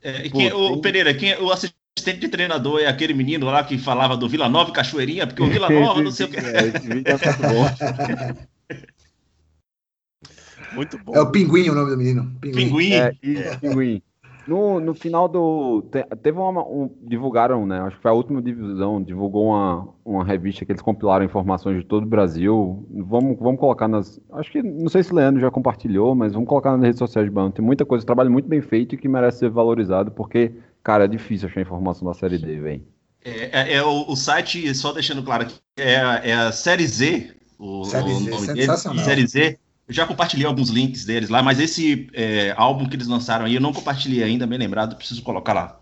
[0.02, 3.62] É, e quem- o tem- Pereira, quem, o assistente de treinador é aquele menino lá
[3.62, 6.38] que falava do Vila Nova e Cachoeirinha, porque o Vila Nova, não sei o que.
[6.38, 8.46] É, esse vídeo é muito bom.
[10.74, 11.14] Muito bom.
[11.14, 12.30] É o Pinguim o nome do menino.
[12.40, 12.66] Pinguim.
[12.68, 12.92] Pinguim.
[12.92, 14.02] É, e Pinguim.
[14.48, 15.82] No, no final do.
[15.92, 16.62] te- Teve uma.
[16.66, 17.80] Um, divulgaram, né?
[17.82, 19.00] Acho que foi a última divisão.
[19.00, 22.84] Divulgou uma, uma revista que eles compilaram informações de todo o Brasil.
[22.90, 24.18] Vamos, vamos colocar nas.
[24.32, 24.62] Acho que.
[24.62, 27.56] Não sei se o Leandro já compartilhou, mas vamos colocar nas redes sociais de Banco.
[27.56, 30.52] Tem muita coisa, trabalho muito bem feito e que merece ser valorizado, porque,
[30.82, 32.82] cara, é difícil achar informação da série D, velho.
[33.24, 36.86] É, é- é o, o site, só deixando claro aqui, é, a- é a Série
[36.86, 39.04] Z, o, Série o Z, nome sensacional.
[39.04, 39.04] dele.
[39.04, 39.58] Série Z.
[39.90, 43.56] Eu já compartilhei alguns links deles lá, mas esse é, álbum que eles lançaram aí
[43.56, 45.80] eu não compartilhei ainda, bem lembrado, preciso colocar lá.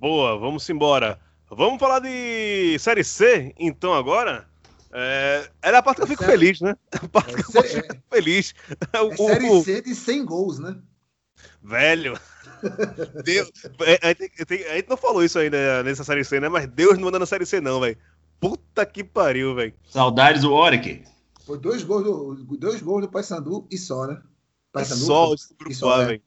[0.00, 1.20] Boa, vamos embora.
[1.48, 4.48] Vamos falar de Série C, então, agora?
[4.92, 6.74] É, era a parte que eu fico Série- feliz, né?
[7.00, 8.54] A parte que eu É, sé- ficar feliz.
[8.92, 10.76] É O- Série o- C de 100 gols, né?
[11.62, 12.18] Velho.
[13.24, 13.48] Deus,
[13.82, 16.48] é, a, gente, a gente não falou isso ainda nessa Série C, né?
[16.48, 17.96] Mas Deus não manda na Série C, não, velho.
[18.40, 19.72] Puta que pariu, velho.
[19.88, 21.04] Saudades do Warwick.
[21.46, 24.20] Foi dois gols do, dois gols do Paysandu e só, né?
[24.20, 26.06] E Paysandu, só esse grupo e só, A, é.
[26.06, 26.22] velho.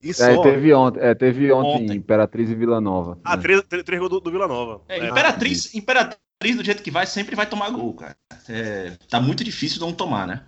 [0.00, 0.42] E É, só.
[0.42, 1.96] teve ontem, é, teve ontem, Ontem.
[1.96, 3.18] Imperatriz e Vila Nova.
[3.24, 3.42] Ah, né?
[3.42, 4.82] três, três, três gols do, do Vila Nova.
[4.88, 8.16] É, É, Imperatriz, Imperatriz, do jeito que vai, sempre vai tomar gol, cara.
[8.48, 10.44] É, tá muito difícil não tomar, né?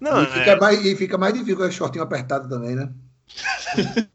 [0.00, 2.92] Não, e, fica é, mais, e fica mais difícil com o shortinho apertado também, né?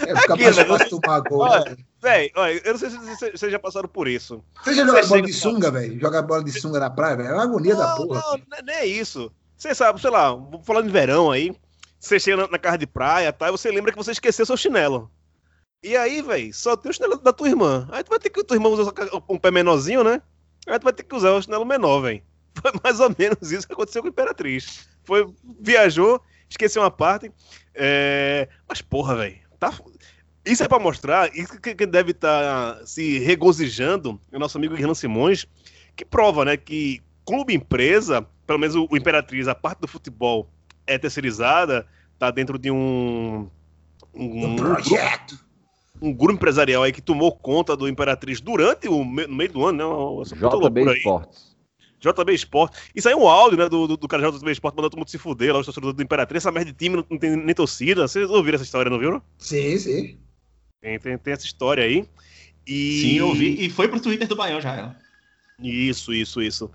[0.00, 0.64] É, fica Aqui, mais né?
[0.64, 1.38] fácil tomar gol.
[1.38, 1.76] Olha, né?
[2.06, 2.96] Velho, olha, eu não sei se
[3.32, 4.42] vocês já passaram por isso.
[4.62, 6.00] Você já joga bola de sunga, velho?
[6.00, 7.28] Joga bola de sunga na praia, velho?
[7.30, 8.20] É uma agonia da Não, porra.
[8.20, 9.32] não, não é- nem é isso.
[9.56, 10.30] Você sabe, sei lá,
[10.64, 11.54] falando de verão aí,
[11.98, 14.56] você chega na, na casa de praia tá, e você lembra que você esqueceu seu
[14.56, 15.10] chinelo.
[15.82, 17.88] E aí, velho, só tem o chinelo da tua irmã.
[17.90, 18.92] Aí tu vai ter que, tua irmã usa
[19.28, 20.22] um pé menorzinho, né?
[20.66, 22.22] Aí tu vai ter que usar o chinelo menor, velho.
[22.60, 24.88] Foi mais ou menos isso que aconteceu com a Imperatriz.
[25.04, 25.26] Foi,
[25.60, 27.30] viajou, esqueceu uma parte.
[27.74, 29.72] é, Mas, porra, velho, tá...
[30.46, 34.74] Isso é pra mostrar, isso que que deve estar se regozijando, é o nosso amigo
[34.78, 35.44] Irlan Simões,
[35.96, 40.48] que prova, né, que clube empresa, pelo menos o, o Imperatriz, a parte do futebol
[40.86, 41.84] é terceirizada,
[42.18, 43.48] tá dentro de um
[44.14, 45.34] um, Um um projeto.
[45.34, 45.44] grupo,
[46.00, 49.64] um grupo empresarial aí que tomou conta do Imperatriz durante o me- no meio do
[49.66, 49.78] ano,
[50.16, 50.22] né?
[50.22, 50.98] Essa puta JB loucura aí.
[50.98, 51.56] Esportes.
[51.98, 52.74] JB Sport.
[52.94, 55.08] Isso aí é um áudio, né, do, do, do cara JB Sport mandando todo mundo
[55.10, 57.54] se fuder lá, os torcedores do Imperatriz, essa merda de time não, não tem nem
[57.54, 58.06] torcida.
[58.06, 59.20] Vocês ouviram essa história, não viram?
[59.38, 60.18] Sim, sim.
[60.80, 62.08] Tem, tem, tem essa história aí.
[62.66, 63.00] E...
[63.02, 63.64] Sim, eu vi.
[63.66, 64.74] E foi pro Twitter do Baião já.
[64.74, 64.96] ela.
[65.60, 66.70] Isso, isso, isso.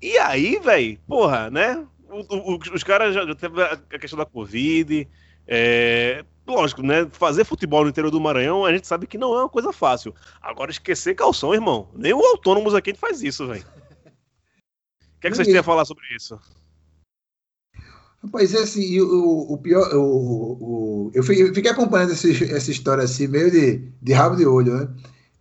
[0.00, 1.86] E aí, velho, porra, né?
[2.08, 5.08] o- o- os caras já, já teve a questão da Covid.
[5.46, 7.08] é, lógico, né?
[7.10, 10.14] Fazer futebol no interior do Maranhão, a gente sabe que não é uma coisa fácil.
[10.40, 11.90] Agora, esquecer calção, irmão.
[11.94, 13.64] Nem o autônomos aqui a gente faz isso, velho.
[13.64, 16.38] O que, é que vocês têm a falar sobre isso?
[18.22, 20.00] Rapaz, é assim, o, o pior, o,
[21.08, 24.88] o, eu fiquei acompanhando esse- essa história assim, meio de, de rabo de olho, né?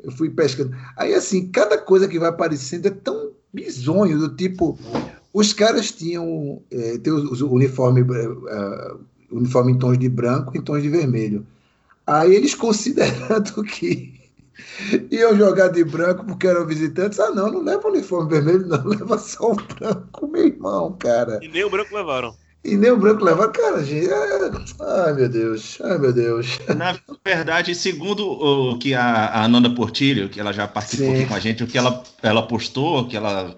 [0.04, 0.76] Eu fui pescando.
[0.98, 4.80] Aí, assim, cada coisa que vai aparecendo é tão bizonho, do tipo,
[5.32, 8.92] os caras tinham, é, tem os, uniforme, é,
[9.32, 11.46] uniforme em tons de branco e em tons de vermelho.
[12.08, 14.20] Aí eles considerando que
[15.12, 19.18] iam jogar de branco porque eram visitantes, ah não, não leva uniforme vermelho, não, leva
[19.20, 21.40] só o branco, meu irmão, cara.
[21.44, 22.36] E nem o branco levaram.
[22.64, 24.08] E nem o branco levar, cara, gente.
[24.08, 25.80] é- Ai, meu Deus.
[25.82, 26.60] Ai, meu Deus.
[26.78, 26.96] Na
[27.26, 31.14] verdade, segundo o que a, a Ananda Portilho, que ela já participou Sim.
[31.14, 33.56] aqui com a gente, o que ela, ela postou, que ela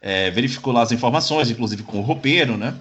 [0.00, 2.74] é, verificou lá as informações, inclusive com o roupeiro, né?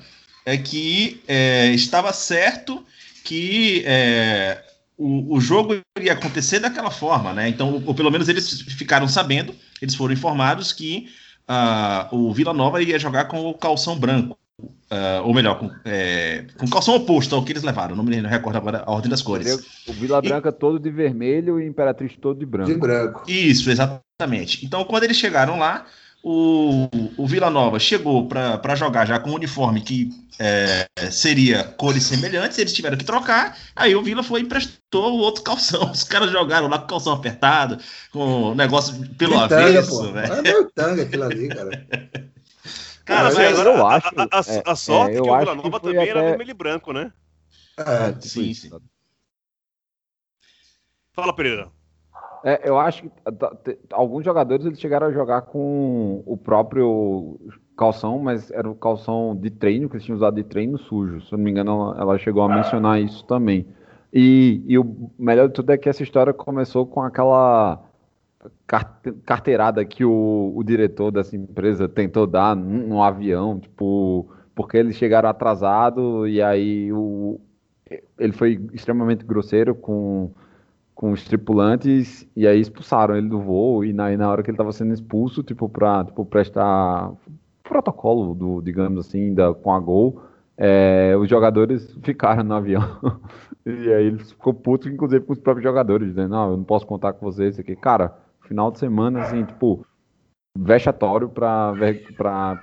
[0.46, 2.86] É que é, estava certo
[3.24, 4.64] que é,
[4.98, 7.50] o, o jogo iria acontecer daquela forma, né?
[7.50, 11.10] Então, ou pelo menos eles ficaram sabendo, eles foram informados que
[11.48, 14.38] ah, o Vila Nova iria jogar com o calção branco.
[14.60, 17.96] Uh, ou melhor, com, é, com calção oposto ao que eles levaram.
[17.96, 19.54] Não me recordo agora a ordem das cores.
[19.88, 20.52] O Vila Branca e...
[20.52, 22.72] todo de vermelho e o Imperatriz todo de branco.
[22.72, 23.24] De branco.
[23.28, 24.66] Isso, exatamente.
[24.66, 25.86] Então, quando eles chegaram lá,
[26.24, 32.04] o, o Vila Nova chegou para jogar já com um uniforme que é, seria cores
[32.04, 33.56] semelhantes, eles tiveram que trocar.
[33.76, 35.90] Aí o Vila foi e emprestou o outro calção.
[35.92, 37.78] Os caras jogaram lá com o calção apertado,
[38.12, 39.90] com o negócio pelo Que tanga, avesso.
[39.90, 40.12] pô.
[40.12, 40.34] velho.
[40.34, 41.88] É meio tanga aquilo ali, cara.
[43.08, 45.40] Cara, Mas mas eu a, acho- a, a- é, a sorte é, eu que o
[45.40, 47.14] Vila Nova também era até- vermelho e branco, né?
[47.78, 48.68] É, tipo Sim, isso.
[48.70, 48.82] sim.
[51.14, 51.70] Fala, Pereira.
[52.44, 57.40] É, eu acho que tá- te- alguns jogadores eles chegaram a jogar com o próprio
[57.78, 61.22] calção, mas era o calção de treino, que eles tinham usado de treino sujo.
[61.22, 63.66] Se eu não me engano, ela, ela chegou a mencionar isso também.
[64.14, 67.84] E, e o melhor de tudo é que essa história começou com aquela
[69.26, 75.30] carteirada que o, o diretor dessa empresa tentou dar no, avião, tipo, porque eles chegaram
[75.30, 77.40] atrasado e aí o,
[78.20, 80.32] ele foi extremamente grosseiro com
[80.98, 84.50] com os tripulantes e aí expulsaram ele do voo e na, e na hora que
[84.50, 87.12] ele estava sendo expulso, tipo, para tipo, prestar
[87.64, 90.20] protocolo do, digamos assim, da, com a Gol,
[90.58, 92.82] é, os jogadores ficaram no avião.
[93.64, 96.88] e aí ele ficou puto, inclusive, com os próprios jogadores, dizendo, não, eu não posso
[96.88, 97.76] contar com vocês, aqui.
[97.76, 99.86] Cara, final de semana, assim, tipo,
[100.58, 101.74] vexatório para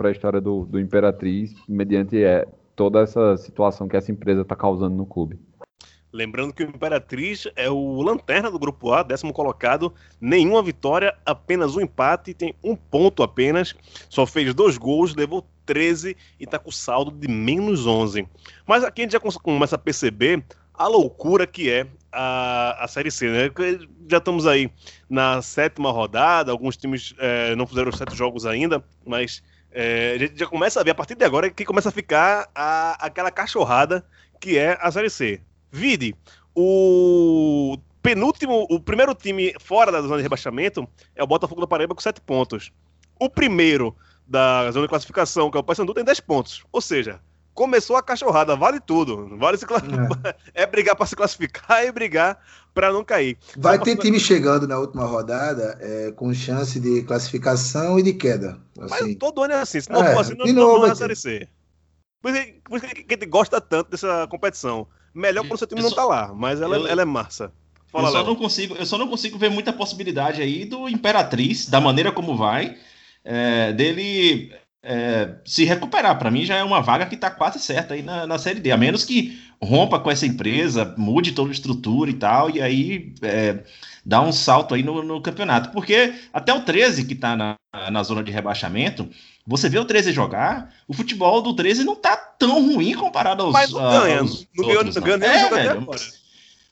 [0.00, 4.96] a história do, do Imperatriz, mediante é, toda essa situação que essa empresa está causando
[4.96, 5.38] no clube.
[6.12, 11.74] Lembrando que o Imperatriz é o lanterna do grupo A, décimo colocado, nenhuma vitória, apenas
[11.74, 13.74] um empate, tem um ponto apenas,
[14.08, 18.28] só fez dois gols, levou 13 e tá com saldo de menos 11.
[18.64, 20.44] Mas aqui a gente já começa a perceber
[20.74, 23.50] a loucura que é a, a Série C, né?
[24.10, 24.70] Já estamos aí
[25.08, 30.38] na sétima rodada, alguns times eh, não fizeram sete jogos ainda, mas eh, a gente
[30.38, 34.04] já começa a ver a partir de agora que começa a ficar a- aquela cachorrada
[34.40, 35.40] que é a Série C.
[35.72, 36.14] Vide,
[36.54, 41.94] o penúltimo, o primeiro time fora da zona de rebaixamento é o Botafogo da Paraíba
[41.94, 42.72] com 7 pontos.
[43.18, 46.64] O primeiro da zona de classificação, que é o Paysandu, tem 10 pontos.
[46.72, 47.20] Ou seja,
[47.54, 49.36] começou a cachorrada, vale tudo.
[49.38, 49.80] Vale se cla-
[50.54, 50.66] é.
[50.66, 52.38] brigar para se classificar e brigar
[52.74, 53.38] para não cair.
[53.56, 58.58] Vai ter time chegando na última rodada é, com chance de classificação e de queda.
[58.76, 59.14] Mas Assim.
[59.14, 59.80] todo ano é assim.
[59.80, 61.48] Se não É, for assim, não, é vai a Série C.
[62.20, 64.86] Por isso que- a gente gosta tanto dessa competição.
[65.14, 67.04] Melhor quando o seu time Eu não só- tá lá, mas ela, eu- ela é
[67.04, 67.52] massa.
[67.92, 68.26] Fala, eu, só Léo.
[68.26, 72.36] não consigo, eu só não consigo ver muita possibilidade aí do Imperatriz, da maneira como
[72.36, 72.76] vai,
[73.24, 74.52] é, dele
[74.84, 76.18] é, se recuperar.
[76.18, 78.70] Para mim já é uma vaga que está quase certa aí na, na Série D,
[78.70, 83.14] a menos que rompa com essa empresa, mude toda a estrutura e tal, e aí
[83.22, 83.60] é,
[84.04, 85.70] dá um salto aí no, no campeonato.
[85.70, 87.56] Porque até o 13, que está na,
[87.90, 89.08] na zona de rebaixamento,
[89.46, 93.52] você vê o 13 jogar, o futebol do 13 não tá tão ruim comparado aos,
[93.52, 95.28] Mas não ganha, aos não outros, não ganhou não.
[95.28, 95.88] nenhum É, velho,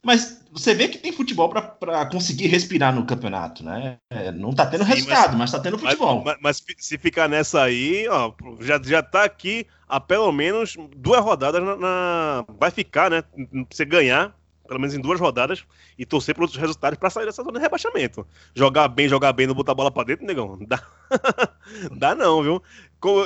[0.02, 3.98] mas você vê que tem futebol para conseguir respirar no campeonato, né?
[4.10, 6.22] É, não tá tendo Sim, resultado, mas, tá tendo Mas, futebol.
[6.24, 11.20] mas- mas se ficar nessa aí, ó, já, já tá aqui há pelo menos duas
[11.24, 13.24] rodadas na, na- Vai ficar, né?
[13.70, 14.36] Você ganhar,
[14.68, 15.64] pelo menos em duas rodadas,
[15.98, 18.26] e torcer por outros resultados pra sair dessa zona de rebaixamento.
[18.54, 20.58] Jogar bem, jogar bem, não botar a bola pra dentro, negão.
[20.66, 20.82] Dá,
[21.96, 22.62] Dá não, viu?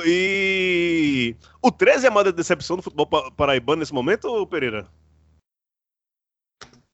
[0.05, 4.87] E o 13 é a maior decepção do futebol pa- paraibano nesse momento, Pereira?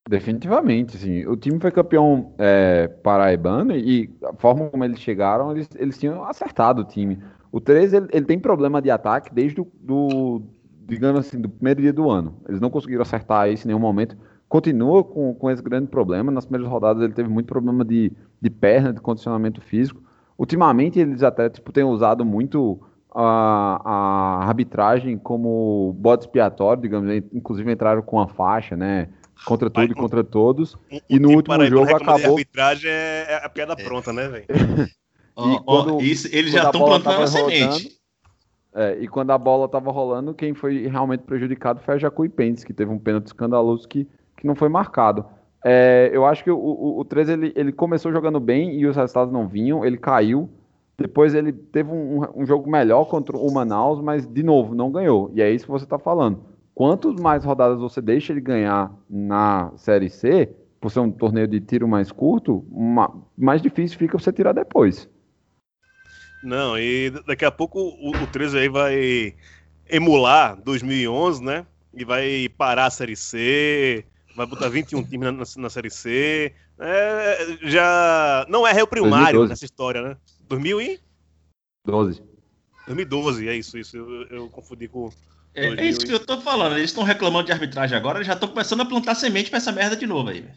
[0.08, 1.26] Definitivamente, sim.
[1.26, 6.26] O time foi campeão é, paraibano e a forma como eles chegaram, eles, eles tinham
[6.26, 7.20] acertado o time.
[7.52, 10.42] O 13, ele, ele tem problema de ataque desde o, do,
[10.86, 12.36] digamos assim, do primeiro dia do ano.
[12.50, 14.18] Eles não conseguiram acertar isso em nenhum momento.
[14.50, 16.32] Continua com, com esse grande problema.
[16.32, 18.12] Nas primeiras rodadas ele teve muito problema de,
[18.42, 20.02] de perna, de condicionamento físico.
[20.38, 22.82] Ultimamente eles até tipo, têm usado muito
[23.14, 29.10] a, a arbitragem como bode expiatório, digamos, inclusive entraram com a faixa, né?
[29.46, 30.76] Contra tudo e contra todos.
[30.92, 34.46] Um- E no último jogo acabou- arbitragem é, é a piada pronta, né, velho?
[35.36, 37.92] E ó, quando- isso, eles já a estão plantando a semente.
[38.76, 42.72] É, e quando a bola estava rolando, quem foi realmente prejudicado foi a Jacuipense, que
[42.72, 45.26] teve um pênalti escandaloso que, que não foi marcado.
[45.66, 48.96] É, eu acho que o, o, o 13 ele, ele começou jogando bem e os
[48.96, 50.48] resultados não vinham, ele caiu.
[51.04, 55.30] Depois ele teve um, um jogo melhor contra o Manaus, mas de novo, não ganhou.
[55.36, 56.46] E é isso que você está falando.
[56.74, 61.60] Quanto mais rodadas você deixa ele ganhar na Série C, por ser um torneio de
[61.60, 65.10] tiro mais curto, ma- mais difícil fica você tirar depois.
[66.42, 69.34] Não, e daqui a pouco o, o 13 aí vai
[69.90, 71.66] emular 2011, né?
[71.94, 74.06] E vai parar a Série C,
[74.38, 76.54] vai botar 21 times na, na, na Série C.
[76.80, 79.50] É, já não é réu primário 2012.
[79.50, 80.18] nessa história, né?
[80.54, 81.00] 2000 e
[81.86, 82.22] 12.
[82.86, 83.98] 2012, é isso, isso.
[83.98, 85.10] Eu, eu confundi com.
[85.56, 86.78] É, é isso que eu tô falando.
[86.78, 89.72] Eles estão reclamando de arbitragem agora, eles já estão começando a plantar semente pra essa
[89.72, 90.42] merda de novo aí.
[90.42, 90.54] velho.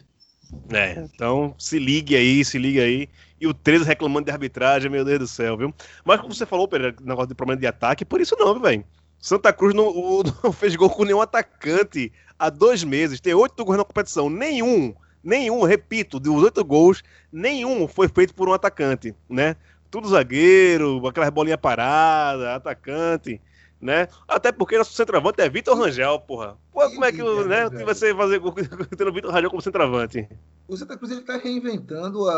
[0.71, 3.09] É, então se ligue aí, se ligue aí.
[3.39, 5.73] E o 13 reclamando de arbitragem, meu Deus do céu, viu?
[6.03, 8.83] Mas como você falou, Pereira, negócio de problema de ataque, por isso não, viu, velho.
[9.19, 13.19] Santa Cruz não, o- não fez gol com nenhum atacante há dois meses.
[13.19, 14.29] Tem oito gols na competição.
[14.29, 19.55] Nenhum, nenhum, repito, dos oito gols, nenhum foi feito por um atacante, né?
[19.89, 23.41] Tudo zagueiro, aquelas bolinhas paradas, atacante,
[23.79, 24.07] né?
[24.27, 26.57] Até porque nosso centroavante é Vitor Rangel, porra.
[26.73, 27.85] Pô, como é que o- né, Velho.
[27.85, 28.41] você vai fazer
[28.97, 30.27] tendo Vitor Rangel como centroavante?
[30.67, 32.33] O Santa Cruz ele tá reinventando a,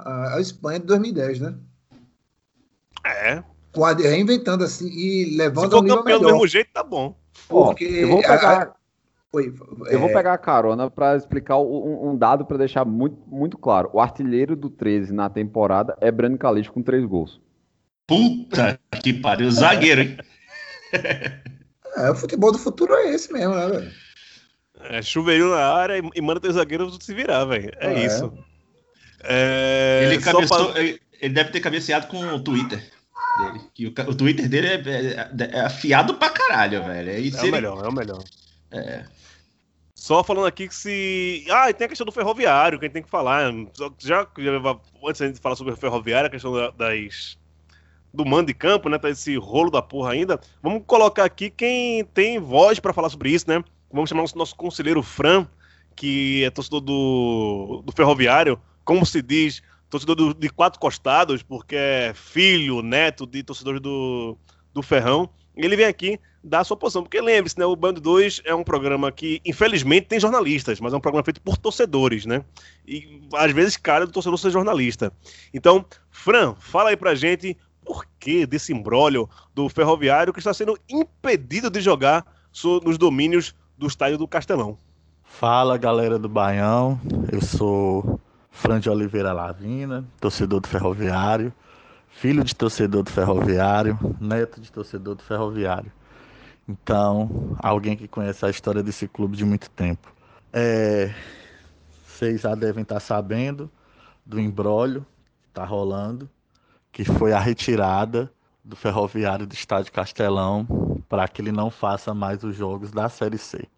[0.00, 1.54] a, a Espanha de 2010, né?
[3.04, 3.42] É,
[4.08, 7.14] reinventando assim e se levando ao for campeão do mesmo jeito, tá bom.
[7.50, 8.20] Ó, Porque eu vou
[8.62, 8.74] a-
[9.34, 12.84] pegar, Oi, eu vou é, pegar a carona para explicar um, um dado para deixar
[12.84, 13.90] muito, muito claro.
[13.92, 17.40] O artilheiro do 13 na temporada é Breno Calixto com três gols.
[18.06, 20.18] Puta que pariu, zagueiro, hein?
[21.96, 23.90] é, o futebol do futuro é esse mesmo, né, velho?
[24.80, 27.70] É, chuveirinho na área e, e manda teu zagueiro se virar, velho.
[27.78, 28.06] É, É.
[28.06, 28.32] isso.
[29.22, 33.60] É, Ele, só cabeceou- pra- ele- ele deve ter cabeceado com o Twitter dele.
[33.72, 37.10] Que o, o Twitter dele é, é- é afiado pra caralho, velho.
[37.10, 38.22] Aí É o ele- melhor, é o melhor.
[38.74, 39.04] É.
[39.94, 41.46] Só falando aqui que se.
[41.50, 43.50] Ah, e tem a questão do ferroviário, que a gente tem que falar.
[43.98, 44.26] Já,
[45.06, 47.38] antes da gente falar sobre o ferroviário, a questão da- das.
[48.12, 48.98] Do mando de campo, né?
[48.98, 50.40] Tá esse rolo da porra ainda.
[50.62, 53.62] Vamos colocar aqui quem tem voz pra falar sobre isso, né?
[53.90, 55.48] Vamos chamar o nosso conselheiro Fran,
[55.96, 58.60] que é torcedor do, do ferroviário.
[58.84, 64.36] Como se diz, torcedor do- de quatro costados, porque é filho, neto de torcedores do,
[64.72, 65.28] do Ferrão.
[65.56, 67.02] Ele vem aqui dar a sua posição.
[67.02, 67.64] Porque lembre-se, né?
[67.64, 71.40] O Bando 2 é um programa que, infelizmente, tem jornalistas, mas é um programa feito
[71.40, 72.44] por torcedores, né?
[72.86, 75.12] E às vezes cara do torcedor ser jornalista.
[75.52, 80.78] Então, Fran, fala aí pra gente por que desse imbróglio do ferroviário que está sendo
[80.88, 82.24] impedido de jogar
[82.84, 84.78] nos domínios do estádio do Castelão.
[85.22, 87.00] Fala galera do Baião,
[87.32, 91.52] eu sou Fran de Oliveira Lavina, torcedor do Ferroviário,
[92.14, 95.92] filho de torcedor do Ferroviário, neto de torcedor do Ferroviário.
[96.66, 100.12] Então, alguém que conhece a história desse clube de muito tempo.
[100.52, 101.12] É,
[102.06, 103.70] vocês já devem estar sabendo
[104.24, 105.04] do embrólio
[105.42, 106.30] que está rolando,
[106.90, 108.32] que foi a retirada
[108.64, 110.66] do Ferroviário do Estádio Castelão
[111.08, 113.68] para que ele não faça mais os jogos da Série C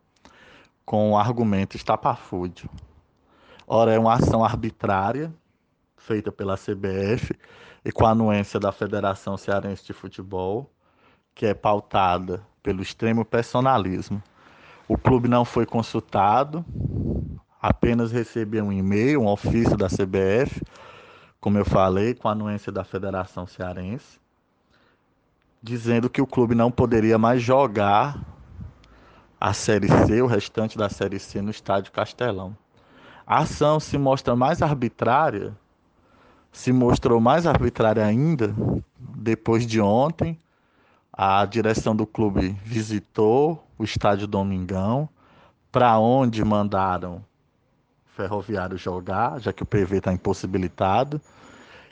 [0.85, 2.71] com o argumento estapafúrdio.
[3.67, 5.35] Ora, é uma ação arbitrária
[5.97, 7.35] feita pela CBF
[7.87, 10.69] e com a anuência da Federação Cearense de Futebol,
[11.33, 14.21] que é pautada pelo extremo personalismo.
[14.89, 16.65] O clube não foi consultado,
[17.63, 20.65] apenas recebeu um e-mail, um ofício da CBF,
[21.41, 24.19] como eu falei, com a anuência da Federação Cearense,
[25.63, 28.21] dizendo que o clube não poderia mais jogar
[29.41, 32.57] a Série C, o restante da Série C no Estádio Castelão.
[33.25, 35.57] A ação se mostra mais arbitrária,
[36.57, 38.55] se mostrou mais arbitrária ainda
[38.99, 40.39] depois de ontem.
[41.13, 45.07] A direção do clube visitou o Estádio Domingão,
[45.71, 47.23] para onde mandaram
[48.07, 51.21] Ferroviário jogar, já que o PV está impossibilitado.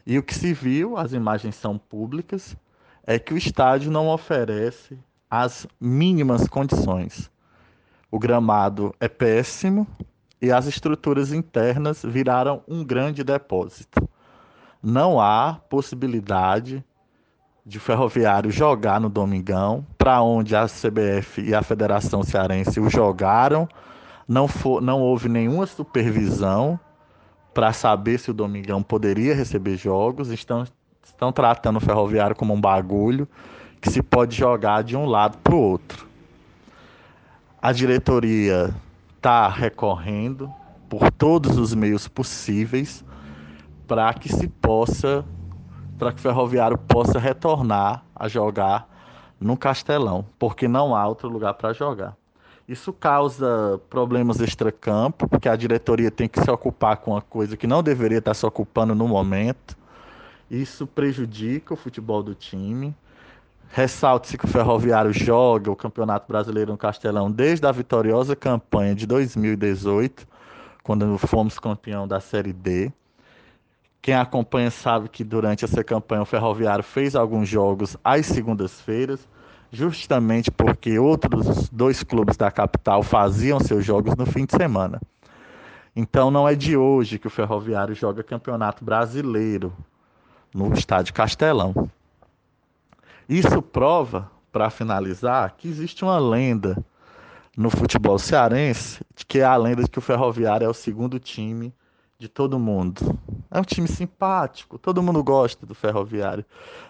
[0.07, 2.57] E o que se viu, as imagens são públicas,
[3.07, 4.99] é que o estádio não oferece
[5.31, 7.31] as mínimas condições.
[8.11, 9.87] O gramado é péssimo
[10.41, 14.09] e as estruturas internas viraram um grande depósito.
[14.85, 16.85] Não há possibilidade
[17.64, 23.66] de Ferroviário jogar no Domingão, para onde a CBF e a Federação Cearense o jogaram.
[24.28, 26.78] Não, for, não houve nenhuma supervisão
[27.55, 30.28] para saber se o Domingão poderia receber jogos.
[30.28, 30.66] Estão,
[31.03, 33.26] estão tratando o Ferroviário como um bagulho
[33.80, 36.07] que se pode jogar de um lado para o outro.
[37.62, 38.74] A diretoria
[39.16, 40.53] está recorrendo
[40.91, 43.03] por todos os meios possíveis
[43.87, 45.24] para que se possa,
[45.99, 48.89] para que o Ferroviário possa retornar a jogar
[49.41, 52.16] no Castelão, porque não há outro lugar para jogar.
[52.66, 57.66] Isso causa problemas extracampo, porque a diretoria tem que se ocupar com uma coisa que
[57.66, 59.76] não deveria estar se ocupando no momento.
[60.51, 62.97] Isso prejudica o futebol do time.
[63.70, 69.07] Ressalte-se que o Ferroviário joga o Campeonato Brasileiro no Castelão desde a vitoriosa campanha de
[69.07, 70.26] 2018,
[70.82, 72.91] quando fomos campeão da Série D.
[74.05, 79.26] Quem acompanha sabe que durante essa campanha o Ferroviário fez alguns jogos às segundas-feiras,
[79.72, 85.00] justamente porque outros dois clubes da capital faziam seus jogos no fim de semana.
[85.96, 89.72] Então não é de hoje que o Ferroviário joga Campeonato Brasileiro
[90.55, 91.88] no Estádio Castelão.
[93.26, 96.76] Isso prova, para finalizar, que existe uma lenda
[97.57, 101.72] no futebol cearense, que é a lenda de que o Ferroviário é o segundo time
[102.19, 103.19] de todo mundo.
[103.51, 106.45] É um time simpático, todo mundo gosta do Ferroviário.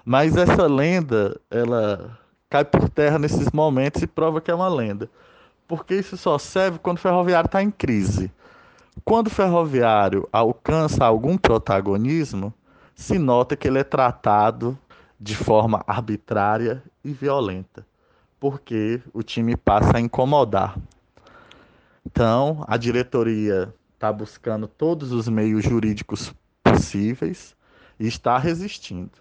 [0.05, 2.19] Mas essa lenda, ela
[2.49, 5.11] cai por terra nesses momentos e prova que é uma lenda.
[5.67, 8.31] Porque isso só serve quando o Ferroviário está em crise.
[9.05, 12.53] Quando o Ferroviário alcança algum protagonismo,
[12.95, 14.79] se nota que ele é tratado
[15.19, 17.85] de forma arbitrária e violenta,
[18.39, 20.77] porque o time passa a incomodar.
[22.07, 27.57] Então, a diretoria está buscando todos os meios jurídicos possíveis
[27.99, 29.13] e está resistindo.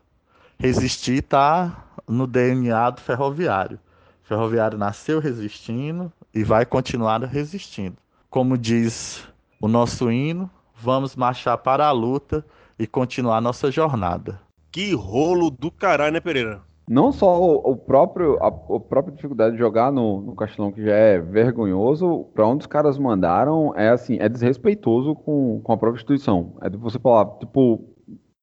[0.57, 3.80] Resistir está no DNA do ferroviário.
[4.24, 7.97] O ferroviário nasceu resistindo e vai continuar resistindo.
[8.30, 9.24] Como diz
[9.61, 12.45] o nosso hino, vamos marchar para a luta
[12.78, 14.41] e continuar nossa jornada.
[14.71, 16.61] Que rolo do caralho, né, Pereira?
[16.88, 20.84] Não só o, o próprio a, a, própria dificuldade de jogar no, no Castelão, que
[20.84, 25.77] já é vergonhoso, para onde os caras mandaram é assim, é desrespeitoso com, com a
[25.77, 26.57] própria instituição.
[26.61, 27.93] É de você falar, tipo,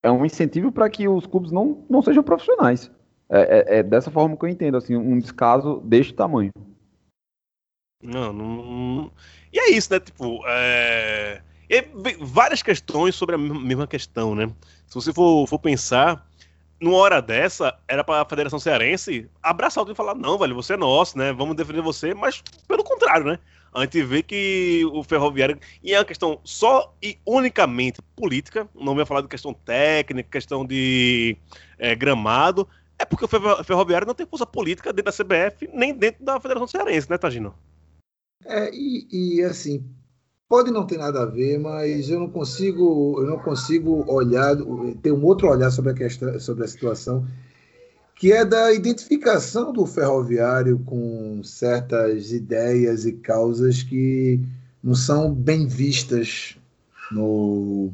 [0.02, 2.90] é um incentivo para que os clubes não, não sejam profissionais.
[3.28, 6.50] É, é, é, dessa forma que eu entendo, assim, um descaso deste tamanho.
[8.02, 9.12] Não, não.
[9.52, 10.00] E é isso, né?
[10.00, 11.42] Tipo, é...
[12.20, 14.50] várias questões sobre a mesma questão, né?
[14.86, 16.26] Se você for, for pensar,
[16.80, 20.74] numa hora dessa, era para a Federação Cearense abraçar o e falar: não, velho, você
[20.74, 21.32] é nosso, né?
[21.32, 23.38] Vamos defender você, mas pelo contrário, né?
[23.72, 25.58] A gente vê que o ferroviário.
[25.82, 30.66] E é uma questão só e unicamente política, não ia falar de questão técnica, questão
[30.66, 31.36] de
[31.78, 32.66] é, gramado.
[32.98, 36.66] É porque o ferroviário não tem força política dentro da CBF, nem dentro da Federação
[36.66, 37.54] Cearense, né, Tagino?
[38.44, 39.86] É, e, e assim,
[40.50, 44.56] pode não ter nada a ver, mas eu não consigo, eu não consigo olhar,
[45.00, 47.24] ter um outro olhar sobre a questão, sobre a situação,
[48.16, 54.40] que é da identificação do ferroviário com certas ideias e causas que
[54.82, 56.56] não são bem vistas
[57.12, 57.92] no,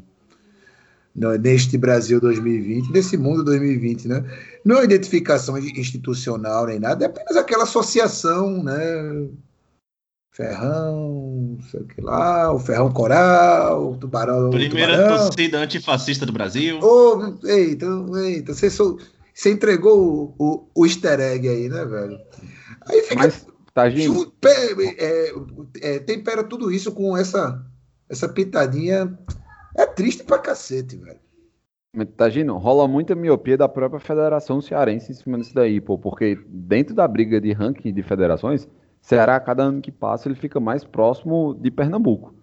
[1.15, 4.25] no neste Brasil 2020, nesse mundo 2020, né?
[4.65, 9.29] Não é identificação institucional nem nada, é apenas aquela associação, né?
[10.37, 14.51] Ferrão, sei o que lá, o Ferrão Coral, o Tubarão.
[14.51, 15.17] Primeira tubarão.
[15.17, 16.79] torcida antifascista do Brasil.
[16.83, 17.87] Oh, eita,
[18.23, 18.99] eita, você, sou,
[19.33, 22.19] você entregou o, o, o, easter egg aí, né, velho?
[22.83, 23.15] Aí fica.
[23.15, 25.33] Mas, tá, junto, é,
[25.81, 27.65] é, tempera tudo isso com essa,
[28.07, 29.19] essa pitadinha.
[29.75, 31.21] É triste pra cacete, velho.
[32.15, 36.95] Tagino, rola muita miopia da própria Federação Cearense em cima disso daí, pô, porque dentro
[36.95, 38.69] da briga de ranking de federações,
[39.07, 42.35] Ceará, cada ano que passa, ele fica mais próximo de Pernambuco.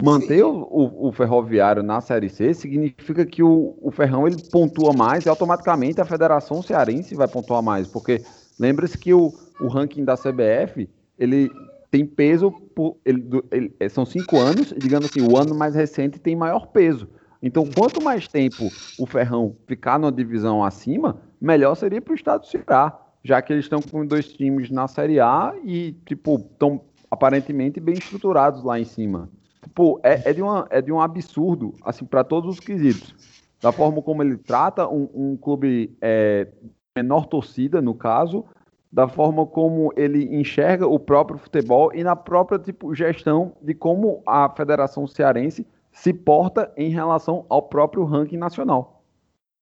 [0.00, 4.92] Manter o, o, o, ferroviário na Série C significa que o, o Ferrão ele pontua
[4.92, 8.22] mais e automaticamente a Federação Cearense vai pontuar mais, porque
[8.56, 11.50] lembre-se que o, o ranking da CBF ele
[11.90, 16.20] tem peso, por, ele, ele, é, são cinco anos, digamos assim, o ano mais recente
[16.20, 17.08] tem maior peso.
[17.42, 22.42] Então, quanto mais tempo o Ferrão ficar numa divisão acima, melhor seria para o estado
[22.42, 26.80] do Ceará já que eles estão com dois times na Série A e, tipo, estão
[27.10, 29.28] aparentemente bem estruturados lá em cima.
[29.62, 33.14] Tipo, é, é, de, uma, é de um absurdo, assim, para todos os quesitos.
[33.60, 36.48] Da forma como ele trata um, um clube é,
[36.96, 38.44] menor torcida, no caso,
[38.90, 44.20] da forma como ele enxerga o próprio futebol e na própria tipo, gestão de como
[44.26, 49.01] a Federação Cearense se porta em relação ao próprio ranking nacional.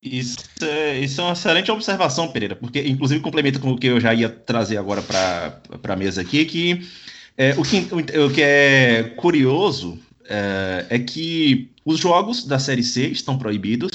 [0.02, 4.00] Isso é, isso é uma excelente observação, Pereira, porque inclusive complementa com o que eu
[4.00, 5.60] já ia trazer agora para
[5.92, 6.88] a mesa aqui, que,
[7.36, 7.86] é, o, que
[8.18, 13.90] o, que é curioso é, é, que os jogos da Série C estão proibidos,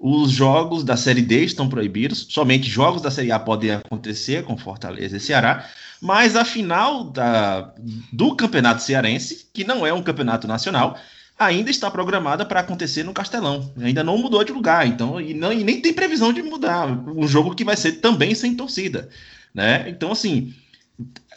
[0.00, 4.56] os jogos da Série D estão proibidos, somente jogos da Série A podem acontecer com
[4.56, 7.72] Fortaleza e Ceará, mas a final da,
[8.12, 10.98] do Campeonato Cearense, que não é um campeonato nacional,
[11.38, 13.72] ainda está programada para acontecer no Castelão.
[13.80, 16.86] Ainda não mudou de lugar, então e, não, e nem tem previsão de mudar.
[16.86, 19.08] Um jogo que vai ser também sem torcida,
[19.52, 19.88] né?
[19.88, 20.54] Então assim,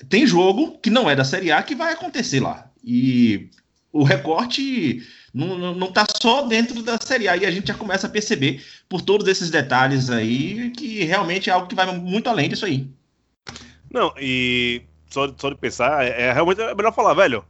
[0.07, 2.69] tem jogo que não é da Série A que vai acontecer lá.
[2.83, 3.49] E
[3.91, 5.01] o recorte
[5.33, 8.09] não, não, não tá só dentro da Série A e a gente já começa a
[8.09, 12.65] perceber por todos esses detalhes aí que realmente é algo que vai muito além disso
[12.65, 12.87] aí.
[13.89, 17.43] Não, e só, só de pensar, é, é realmente é melhor falar, velho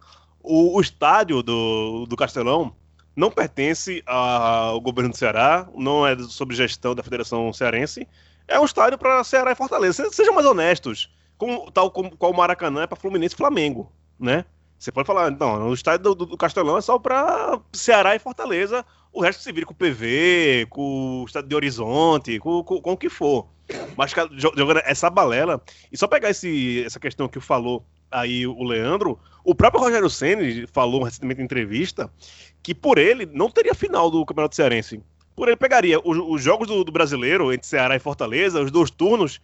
[0.48, 2.74] o, o estádio do, do Castelão
[3.16, 8.08] não pertence ao governo do Ceará, não é sob gestão da Federação Cearense.
[8.48, 10.10] É um estádio para Ceará e Fortaleza.
[10.12, 11.12] Sejam mais honestos.
[11.38, 14.46] Como, tal como qual o Maracanã é para Fluminense e Flamengo, né?
[14.80, 18.86] Você pode falar, não, o estádio do, do Castelão é só para Ceará e Fortaleza,
[19.12, 22.92] o resto se vira com o PV, com o estádio de Horizonte, com, com, com
[22.92, 23.48] o que for.
[23.98, 29.20] Mas jogando essa balela, e só pegar esse, essa questão que falou aí o Leandro,
[29.44, 32.12] o próprio Rogério Senni falou recentemente em entrevista
[32.62, 35.02] que por ele não teria final do Campeonato Cearense.
[35.36, 38.90] Por ele pegaria os, os jogos do, do, brasileiro entre Ceará e Fortaleza, os dois
[38.90, 39.40] turnos,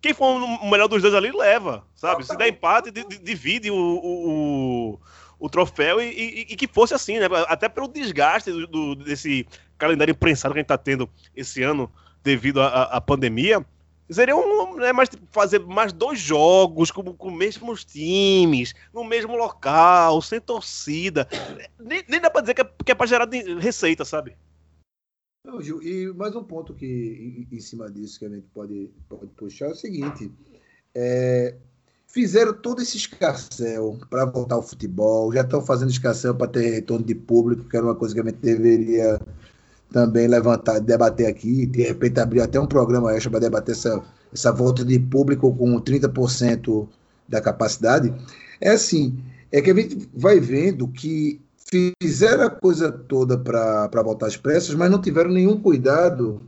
[0.00, 2.24] quem for o melhor dos dois ali leva, sabe?
[2.26, 5.00] Se der empate, divide o, o,
[5.38, 7.26] o troféu e, e, e, que fosse assim, né?
[7.48, 9.46] Até pelo desgaste do, desse
[9.78, 11.90] calendário imprensado que a gente tá tendo esse ano
[12.22, 13.64] devido à pandemia.
[14.08, 20.22] Seria um, né, mais, fazer mais dois jogos com, com mesmos times, no mesmo local,
[20.22, 21.28] sem torcida.
[21.78, 23.28] Nem, nem dá pra dizer que é, que é pra gerar
[23.58, 24.36] receita, sabe?
[25.44, 26.86] Não, Gil, e mais um ponto que,
[27.50, 30.30] em, em, cima disso, que a gente pode, pode puxar é o seguinte:
[30.94, 31.56] é,
[32.08, 37.04] fizeram todo esse escarcel para voltar ao futebol, já estão fazendo escarcel para ter retorno
[37.04, 39.20] de público, que era uma coisa que a gente deveria
[39.90, 44.52] também levantar, debater aqui, de repente abrir até um programa extra para debater essa, essa
[44.52, 46.88] volta de público com 30%
[47.28, 48.12] da capacidade.
[48.60, 49.18] É assim,
[49.50, 51.40] é que a gente vai vendo que
[52.02, 56.40] fizeram a coisa toda para voltar às pressas, mas não tiveram nenhum cuidado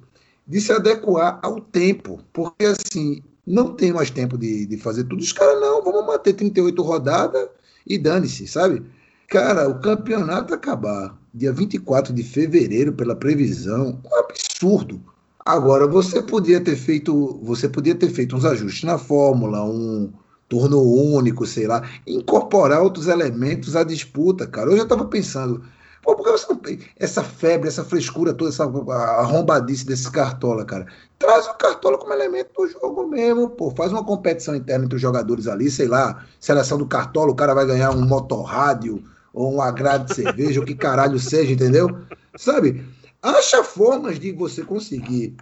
[0.46, 2.20] de se adequar ao tempo.
[2.32, 5.20] Porque, assim, não tem mais tempo de, de fazer tudo.
[5.20, 7.48] Os caras, não, vamos manter 38 rodadas
[7.86, 8.82] e dane-se, sabe?
[9.28, 15.00] Cara, o campeonato acabar dia 24 de fevereiro, pela previsão, um absurdo.
[15.46, 20.12] Agora, você podia ter feito, você podia ter feito uns ajustes na fórmula, um
[20.48, 24.70] turno único, sei lá, incorporar outros elementos à disputa, cara.
[24.70, 25.62] Eu já estava pensando,
[26.02, 26.60] pô, por que você não
[26.98, 30.86] essa febre, essa frescura toda, essa arrombadice desse cartola, cara?
[31.18, 33.70] Traz o cartola como elemento do jogo mesmo, pô.
[33.70, 37.54] Faz uma competição interna entre os jogadores ali, sei lá, seleção do cartola, o cara
[37.54, 39.02] vai ganhar um motorrádio
[39.38, 41.96] ou um agrado de cerveja, o que caralho seja, entendeu?
[42.36, 42.84] Sabe?
[43.22, 45.36] Acha formas de você conseguir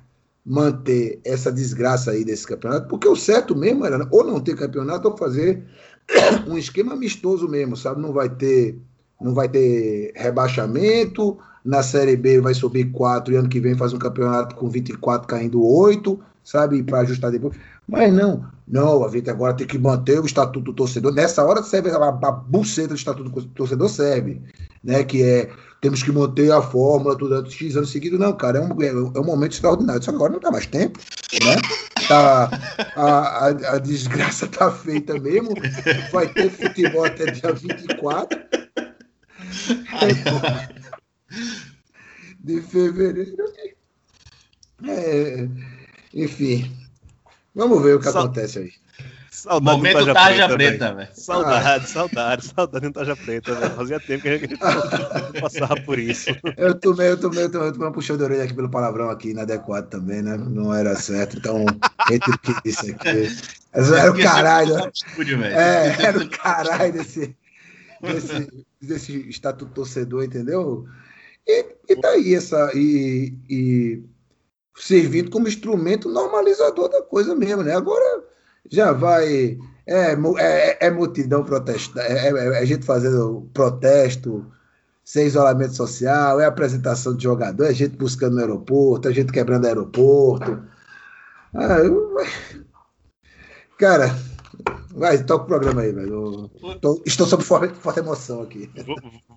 [0.44, 5.09] manter essa desgraça aí desse campeonato, porque o certo mesmo era ou não ter campeonato
[5.09, 5.64] ou fazer
[6.47, 8.03] um esquema amistoso mesmo, sabe?
[8.03, 8.78] Não vai ter
[9.18, 13.94] não vai ter rebaixamento, na Série B vai subir 4 e ano que vem faz
[13.94, 16.82] um campeonato com 24 caindo 8, sabe?
[16.82, 17.57] Para ajustar depois.
[17.86, 21.12] Mas não, não, a gente agora tem que manter o estatuto do torcedor.
[21.12, 24.40] Nessa hora serve a, a buceta do estatuto do torcedor serve,
[24.82, 25.05] né?
[25.05, 28.18] Que é temos que manter a fórmula durante X anos seguidos.
[28.18, 30.03] Não, cara, é um, é um momento extraordinário.
[30.03, 30.99] Só que agora não dá mais tempo,
[31.44, 31.57] né?
[32.09, 32.51] Tá,
[32.97, 35.51] a, a, a desgraça tá feita mesmo.
[36.12, 38.38] Vai ter futebol até dia 24.
[42.40, 43.44] de fevereiro.
[44.84, 45.49] É,
[46.17, 46.73] enfim.
[47.55, 48.25] Vamos ver o que Sal...
[48.25, 48.73] acontece aí.
[49.31, 51.09] Saudade Momento Taja, Preta, velho.
[51.12, 51.87] Saudade, ah.
[51.87, 53.75] saudade, saudade do Taja Preta, velho.
[53.75, 54.57] Fazia tempo que a gente
[55.41, 56.31] passava por isso.
[56.57, 59.11] Eu tomei, eu tomei, eu tomei, eu tomei uma puxão de orelha aqui pelo palavrão
[59.11, 60.39] aqui inadequado também, né?
[60.39, 61.67] Não era certo, então
[62.09, 63.29] retiro que disse aqui.
[63.75, 64.91] Era o caralho.
[64.93, 67.37] Estúdio, é, era o caralho desse,
[68.01, 70.87] desse, desse estatuto torcedor, entendeu?
[71.47, 72.71] E, e tá essa.
[72.75, 74.03] E, e
[74.77, 77.74] servindo como instrumento normalizador da coisa mesmo, né?
[77.74, 78.24] Agora
[78.70, 79.59] já vai.
[79.87, 84.45] É, é, é multidão protesta, é, é, é, gente fazendo protesto,
[85.05, 89.66] sem isolamento social, é apresentação de jogador, é gente buscando no aeroporto, é gente quebrando
[89.66, 90.61] aeroporto.
[91.55, 92.16] Ah, eu...
[93.79, 94.16] Cara,
[94.96, 96.50] Vai, toca o programa aí, velho.
[96.80, 98.70] Tô, estou sob forte, forte emoção aqui.
[98.74, 98.94] V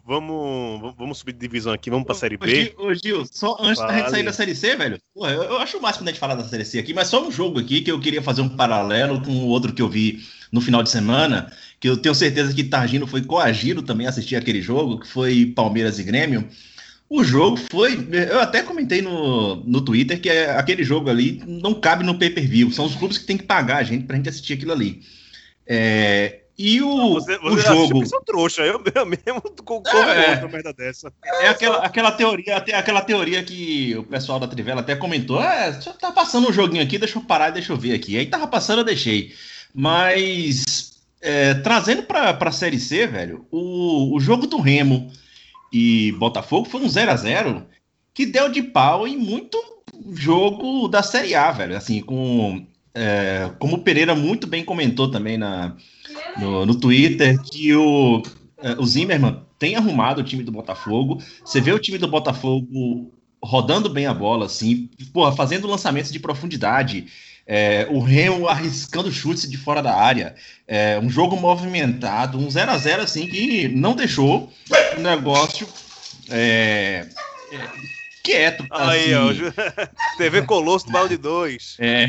[0.08, 2.74] vamos, vamos subir de divisão aqui, vamos pra Série B.
[2.78, 3.92] Ô, Gil, só antes vale.
[3.92, 6.20] da gente sair da Série C, velho, porra, eu, eu, acho o máximo da gente
[6.20, 8.50] falar da Série C aqui, mas só um jogo aqui que eu queria fazer um
[8.50, 12.54] paralelo com o outro que eu vi no final de semana, que eu tenho certeza
[12.54, 16.48] que Targino foi coagido também a assistir aquele jogo, que foi Palmeiras e Grêmio.
[17.10, 18.08] O jogo foi.
[18.30, 22.30] Eu até comentei no, no Twitter que é, aquele jogo ali não cabe no pay
[22.30, 22.72] per view.
[22.72, 25.02] São os clubes que tem que pagar a gente pra gente assistir aquilo ali.
[25.66, 28.06] É, e o, você, você o jogo.
[28.06, 31.12] Sou trouxa, eu, eu mesmo concordo é, com uma merda dessa.
[31.24, 35.42] É aquela, aquela teoria, aquela teoria que o pessoal da Trivela até comentou.
[35.42, 38.18] É, tá passando um joguinho aqui, deixa eu parar e deixa eu ver aqui.
[38.18, 39.34] Aí tava passando, eu deixei.
[39.74, 45.10] Mas é, trazendo pra, pra série C, velho, o, o jogo do Remo
[45.72, 47.66] e Botafogo foi um 0 a 0
[48.14, 49.58] que deu de pau em muito
[50.14, 51.78] jogo da Série A, velho.
[51.78, 55.76] Assim, com é, como o Pereira muito bem comentou também na,
[56.38, 58.22] no, no Twitter, que o,
[58.58, 61.22] é, o Zimmermann tem arrumado o time do Botafogo.
[61.44, 63.12] Você vê o time do Botafogo
[63.42, 67.08] rodando bem a bola, assim, porra, fazendo lançamentos de profundidade.
[67.52, 70.36] É, o Remo arriscando chutes de fora da área.
[70.68, 74.54] É, um jogo movimentado, um 0 a 0 assim que não deixou
[74.96, 75.68] o negócio
[76.30, 77.08] é,
[77.52, 77.60] é,
[78.24, 78.68] quieto.
[78.70, 79.42] Aí, assim.
[79.48, 79.90] ó.
[80.20, 81.78] TV Colosso do Balde 2.
[81.80, 82.08] É.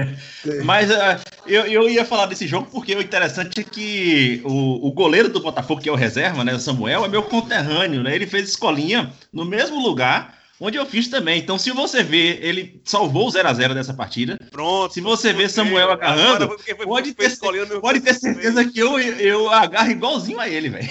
[0.64, 4.92] Mas uh, eu, eu ia falar desse jogo porque o interessante é que o, o
[4.92, 8.14] goleiro do Botafogo, que é o reserva, né, o Samuel, é meu conterrâneo, né?
[8.14, 11.38] Ele fez escolinha no mesmo lugar onde eu fiz também.
[11.40, 14.38] Então, se você ver, ele salvou o 0x0 dessa partida.
[14.50, 14.92] Pronto.
[14.94, 17.36] Se você ver Samuel agarrando, foi- pode ter,
[17.80, 20.88] pode ter certeza que eu, eu agarro igualzinho a ele, velho.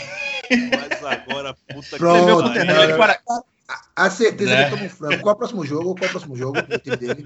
[0.50, 2.42] Mas agora, puta Pronto, meu
[2.98, 2.98] pariu.
[3.70, 4.58] Ele A certeza Né?
[4.58, 5.22] que ele toma um frango.
[5.22, 5.96] Qual é o próximo jogo?
[5.96, 7.26] Qual é o próximo jogo do time dele?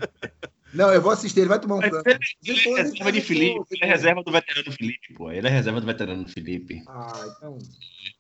[0.73, 2.03] Não, eu vou assistir, ele vai tomar um frango.
[2.43, 5.31] Ele é reserva de Felipe, ele é reserva do veterano Felipe, pô.
[5.31, 6.81] Ele é reserva do veterano Felipe.
[6.87, 7.57] Ah, então.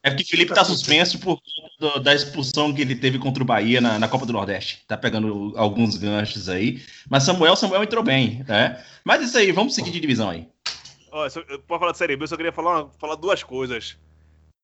[0.03, 3.41] É porque o Felipe tá suspenso por conta do- da expulsão que ele teve contra
[3.41, 4.83] o Bahia na, na Copa do Nordeste.
[4.87, 6.81] Tá pegando alguns ganchos aí.
[7.09, 8.83] Mas Samuel, Samuel entrou bem, né?
[9.05, 10.47] Mas isso aí, vamos seguir de divisão aí.
[11.11, 13.97] Ó, só- Pode falar de Série B, eu só queria falar, falar duas coisas.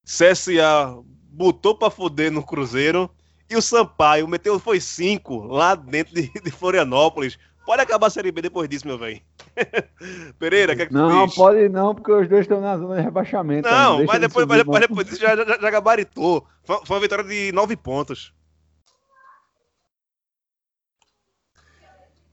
[0.05, 0.97] CSA
[1.29, 3.09] botou pra foder no Cruzeiro
[3.49, 7.37] e o Sampaio meteu, foi cinco lá dentro de, de Florianópolis.
[7.65, 9.21] Pode acabar a Série B depois disso, meu velho.
[10.39, 11.35] Pereira, quer que tu Não, diz?
[11.35, 13.67] pode não, porque os dois estão na zona de rebaixamento.
[13.67, 16.47] Não, mas depois, mas depois, depois disso já, já, já gabaritou.
[16.63, 18.33] Foi, foi uma vitória de nove pontos.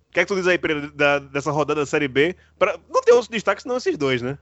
[0.09, 2.37] O que é que tu diz aí, Pereira, da- dessa rodada da Série B?
[2.57, 4.39] Pra, não tem outros destaques senão esses dois, né?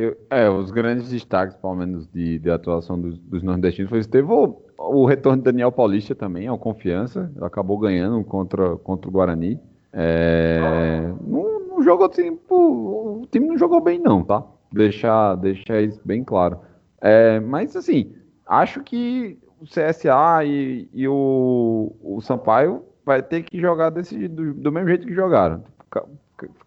[0.00, 4.00] Eu- é, os grandes destaques, pelo menos, de, de atuação dos, dos nordestinos foi.
[4.04, 7.32] Teve o, o retorno de Daniel Paulista também, ao confiança.
[7.42, 9.58] Acabou ganhando contra, contra o Guarani.
[9.92, 14.44] É, não, não jogou assim, pô, o time não jogou bem, não, tá?
[14.72, 16.60] Deixar, deixar isso bem claro.
[17.00, 18.12] É, mas, assim,
[18.46, 24.54] acho que o CSA e, e o, o Sampaio vai ter que jogar desse, do,
[24.54, 25.64] do mesmo jeito que jogaram.
[25.90, 26.04] Ca-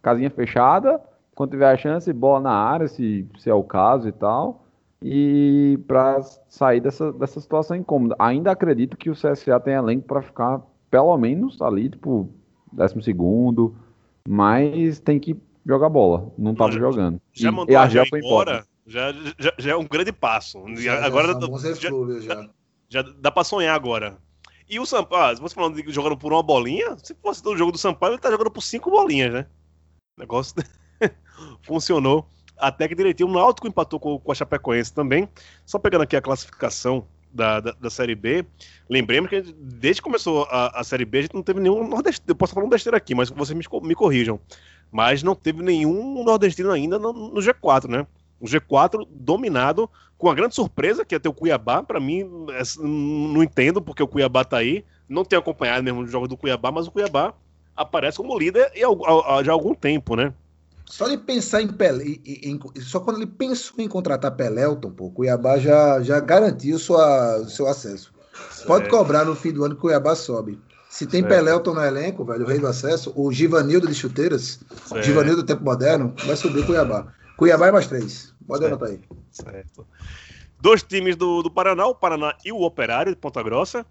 [0.01, 0.99] Casinha fechada,
[1.41, 4.63] quando tiver a chance, bola na área, se, se é o caso e tal.
[5.01, 8.15] E para sair dessa, dessa situação incômoda.
[8.19, 10.61] Ainda acredito que o CSA tem elenco para ficar
[10.91, 12.29] pelo menos ali, tipo,
[12.71, 13.75] décimo segundo,
[14.29, 15.35] mas tem que
[15.65, 16.31] jogar bola.
[16.37, 17.19] Não tava já- jogando.
[17.33, 20.63] Já E- mandou e a foi embora, já, já, já é um grande passo.
[20.75, 22.49] Já, agora já já.
[22.87, 24.17] já dá pra sonhar agora.
[24.69, 27.71] E o Sampaio, ah, você falando de jogando por uma bolinha, se fosse do jogo
[27.71, 29.47] do Sampaio, ele tá jogando por cinco bolinhas, né?
[30.19, 30.55] Negócio
[31.63, 32.25] funcionou.
[32.57, 35.27] Até que direitinho, o Náutico empatou com, com a Chapecoense também.
[35.65, 38.45] Só pegando aqui a classificação da, da, da Série B,
[38.89, 41.87] lembremos que gente- desde que começou a, a Série B, a gente não teve nenhum
[41.87, 42.25] nordestino.
[42.29, 44.39] Eu posso falar um besteira aqui, mas vocês me, me corrijam.
[44.91, 48.05] Mas não teve nenhum nordestino ainda no, no G4, né?
[48.39, 51.81] O G4 dominado, com a grande surpresa que é ter o Cuiabá.
[51.81, 54.83] Para mim, é, não entendo porque o Cuiabá tá aí.
[55.07, 57.33] Não tenho acompanhado mesmo os jogos do Cuiabá, mas o Cuiabá
[57.75, 58.81] aparece como líder e,
[59.43, 60.33] já há algum tempo, né?
[60.85, 62.21] Só ele pensar em Pelé, em-
[62.75, 67.45] em- só quando ele pensou em contratar Pelelton, pô, o Cuiabá já, já garantiu sua,
[67.47, 68.13] seu acesso.
[68.65, 70.59] Pode cobrar no fim do ano que o Cuiabá sobe.
[70.89, 71.33] Se tem Certo.
[71.33, 75.03] Pelelton no elenco, velho, o rei do acesso, o Givanildo de chuteiras, Certo.
[75.05, 77.07] Givanildo do tempo moderno, vai subir o Cuiabá.
[77.37, 78.33] Cuiabá é mais três.
[78.45, 78.73] Pode Certo.
[78.73, 78.99] anotar aí.
[79.31, 79.87] Certo.
[80.59, 83.85] Dois times do, do Paraná, o Paraná e o Operário de Ponta Grossa.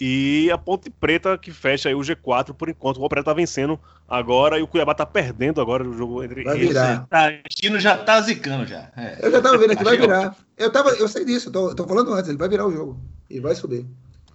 [0.00, 2.96] E a Ponte Preta que fecha aí o G4 por enquanto.
[2.98, 3.78] O Operário tá vencendo
[4.08, 7.06] agora e o Cuiabá tá perdendo agora o jogo entre Vai virar.
[7.06, 8.90] Tá, o Chino já tá zicando já.
[8.96, 9.18] É.
[9.20, 10.34] Eu já tava vendo aqui, vai virar.
[10.56, 12.98] Eu, tava, eu sei disso, eu tô, tô falando antes, ele vai virar o jogo.
[13.28, 13.84] E vai subir.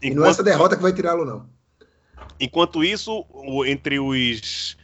[0.02, 1.50] E não é Enquanto, essa derrota que vai tirá-lo, não.
[2.40, 3.26] enquanto isso,
[3.66, 4.78] entre os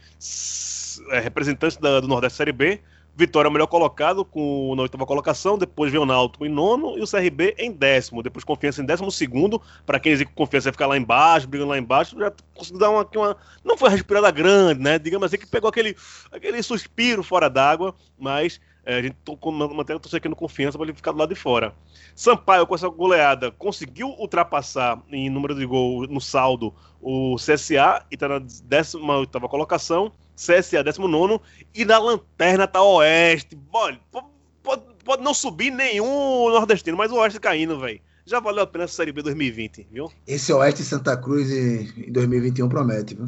[1.10, 2.80] é, representantes da- do Nordeste Série B,
[3.14, 6.96] Vitória é o melhor colocado com na oitava colocação, depois vem o Náutico em nono
[6.96, 10.64] e o CRB em décimo, depois Confiança em décimo segundo, para quem diz que Confiança
[10.64, 13.94] vai ficar lá embaixo, brigando lá embaixo, já conseguiu dar uma, uma não foi uma
[13.94, 15.94] respirada grande, né, digamos assim, que pegou aquele,
[16.30, 20.34] aquele suspiro fora d'água, mas é, a gente tô com- mantendo a torcida aqui no
[20.34, 21.74] Confiança para ele ficar do lado de fora.
[22.16, 28.14] Sampaio, com essa goleada, conseguiu ultrapassar em número de gol no saldo o CSA e
[28.14, 31.38] está na 18ª colocação, CSA 19
[31.74, 33.58] e na lanterna tá o Oeste.
[33.72, 34.30] Olha, po-
[34.62, 38.00] pode, pode não subir nenhum nordestino, mas o Oeste caindo, velho.
[38.24, 40.10] Já valeu a pena essa Série B 2020, viu?
[40.26, 43.26] Esse Oeste Santa Cruz em, em 2021 promete, viu?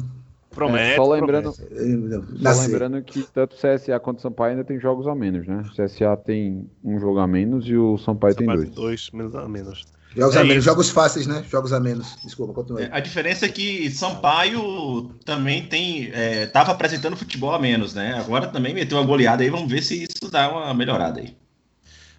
[0.51, 0.93] Promete.
[0.93, 2.37] É, só lembrando, promete.
[2.37, 2.67] Só Nascer.
[2.71, 5.65] lembrando que tanto o CSA quanto o Sampaio ainda tem jogos a menos, né?
[5.67, 8.75] O CSA tem um jogo a menos e o Sampaio tem Sampaio dois.
[8.75, 9.83] dois, menos a menos.
[10.15, 10.65] Jogos É a menos, isso.
[10.65, 11.43] jogos fáceis, né?
[11.49, 12.15] Jogos a menos.
[12.23, 12.85] Desculpa, continua aí.
[12.85, 16.09] É, A diferença é que Sampaio também tem.
[16.13, 18.17] É, tava apresentando futebol a menos, né?
[18.17, 21.35] Agora também meteu uma goleada aí, vamos ver se isso dá uma melhorada aí.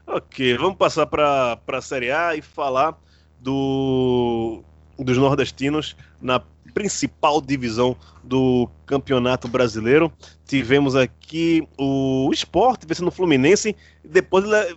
[0.07, 2.97] Ok, vamos passar para a Série A e falar
[3.41, 4.63] do,
[4.99, 6.41] dos nordestinos na
[6.75, 10.13] principal divisão do Campeonato Brasileiro.
[10.47, 13.75] Tivemos aqui o Sport vencendo o Fluminense,
[14.05, 14.77] depois le-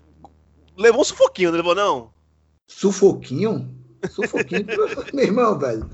[0.78, 2.10] levou um sufoquinho, não levou não?
[2.70, 3.70] Sufoquinho?
[4.12, 4.66] Sufoquinho?
[5.14, 5.86] Meu irmão, velho.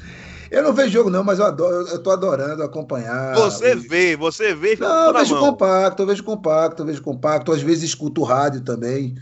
[0.51, 3.33] Eu não vejo jogo, não, mas eu, adoro, eu, tô adorando acompanhar.
[3.35, 5.43] Você o- vê, você vê Não, eu vejo mão.
[5.51, 7.51] compacto, eu vejo compacto, eu vejo compacto.
[7.51, 9.15] Às vezes escuto rádio também.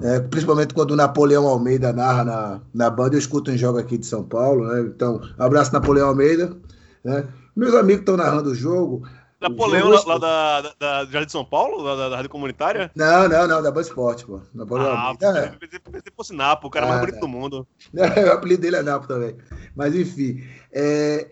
[0.00, 0.20] né?
[0.20, 4.06] principalmente quando o Napoleão Almeida narra na, na banda, eu escuto em jogo aqui de
[4.06, 4.66] São Paulo.
[4.66, 4.80] Né?
[4.94, 6.56] Então, abraço Napoleão Almeida.
[7.04, 7.26] Né?
[7.54, 9.02] Meus amigos estão narrando o jogo.
[9.48, 12.90] Napoleão lá, lá da, da, da Jardim de São Paulo, lá da, da Rádio Comunitária?
[12.94, 14.40] Não, não, não, da Band Esporte, pô.
[14.54, 15.38] Napoleão Ah, Almeida.
[15.38, 15.66] é.
[15.66, 17.20] pensei, que fosse Napo, o cara mais Ah, bonito não.
[17.20, 17.66] do mundo.
[17.92, 19.36] o apelido dele é Napo também.
[19.76, 20.42] Mas enfim.
[20.72, 21.28] é,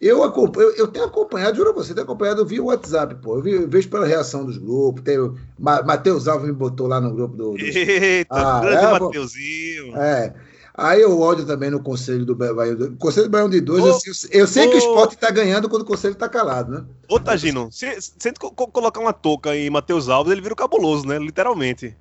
[0.00, 3.36] eu, acompanho, eu, tenho acompanhado, juro a você, tenho acompanhado via WhatsApp, pô.
[3.36, 5.02] Eu, vi- eu vejo pela reação dos grupos.
[5.02, 5.16] Tem,
[5.58, 7.52] Matheus Alves me botou lá no grupo do.
[7.52, 8.98] do- Eita, Ah, grande é.
[8.98, 9.96] Mateuzinho.
[9.96, 10.34] é.
[10.80, 12.96] Aí eu olho também no Conselho do Ba- Baião.
[12.96, 15.82] Conselho do Baião de dois, eu, sei- eu sei que o esporte tá ganhando quando
[15.82, 16.84] o Conselho tá calado, né?
[17.06, 21.06] Ô, Tagino, se, se co- colocar uma touca em Matheus Alves, ele vira o cabuloso,
[21.06, 21.18] né?
[21.18, 21.94] Literalmente.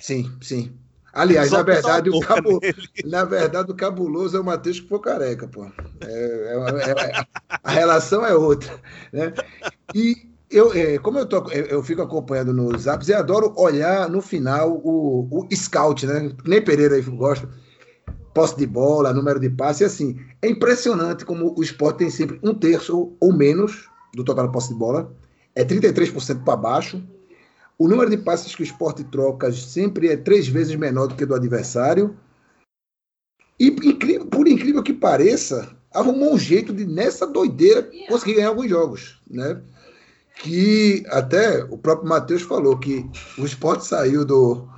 [0.00, 0.72] Sim, sim.
[1.12, 2.60] Aliás, na verdade, o cabo,
[3.04, 5.66] na verdade, o cabuloso é o Matheus que for careca, pô.
[6.02, 6.56] É-
[6.86, 7.24] é- é-
[7.62, 8.76] a relação é outra,
[9.12, 9.32] né?
[9.94, 10.16] E
[10.50, 14.20] eu, é, como eu, tô, eu, eu fico acompanhando nos apps e adoro olhar no
[14.20, 16.32] final o, o scout, né?
[16.44, 17.48] Nem Pereira aí gosta.
[18.34, 20.18] Posse de bola, número de passe, assim.
[20.42, 24.68] É impressionante como o esporte tem sempre um terço ou menos do total de posse
[24.70, 25.14] de bola.
[25.54, 27.00] É 33% para baixo.
[27.78, 31.24] O número de passes que o esporte troca sempre é três vezes menor do que
[31.24, 32.16] do adversário.
[33.58, 38.68] E incrível- por incrível que pareça, arrumou um jeito de, nessa doideira, conseguir ganhar alguns
[38.68, 39.20] jogos.
[39.30, 39.60] Né?
[40.42, 43.08] Que até o próprio Matheus falou que
[43.38, 44.68] o esporte saiu do.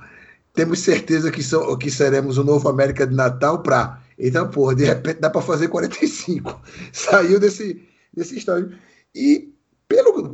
[0.57, 4.01] Temos certeza que, são, que seremos o novo América de Natal para.
[4.17, 6.59] Então, porra, de repente dá para fazer 45.
[6.91, 8.71] Saiu desse, desse estágio.
[9.13, 9.53] E
[9.87, 10.33] pelo,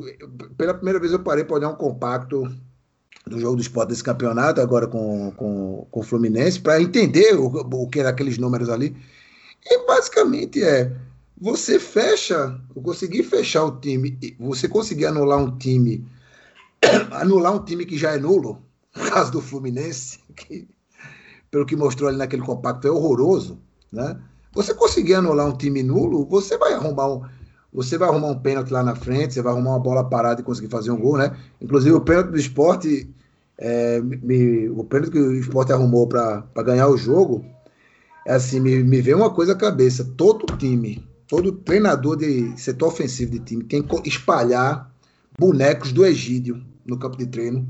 [0.57, 2.49] pela primeira vez eu parei para olhar um compacto
[3.27, 7.47] do jogo do esporte desse campeonato, agora com, com, com o Fluminense, para entender o,
[7.47, 8.95] o que eram aqueles números ali.
[9.65, 10.89] E basicamente é
[11.37, 16.07] você fecha, conseguir fechar o time, você conseguir anular um time,
[17.11, 18.63] anular um time que já é nulo,
[19.09, 20.67] caso do Fluminense, que,
[21.49, 23.59] pelo que mostrou ali naquele compacto, é horroroso,
[23.91, 24.19] né?
[24.53, 27.21] Você conseguir anular um time nulo, você vai arrumar um,
[27.73, 30.43] você vai arrumar um pênalti lá na frente, você vai arrumar uma bola parada e
[30.43, 31.35] conseguir fazer um gol, né?
[31.59, 33.09] Inclusive o pênalti do esporte,
[33.57, 37.43] é, me- o pênalti que o esporte arrumou para ganhar o jogo,
[38.25, 40.05] é assim, me, me veio uma coisa à cabeça.
[40.15, 44.91] Todo time, todo treinador de setor ofensivo de time tem que espalhar
[45.37, 47.67] bonecos do Egídio no campo de treino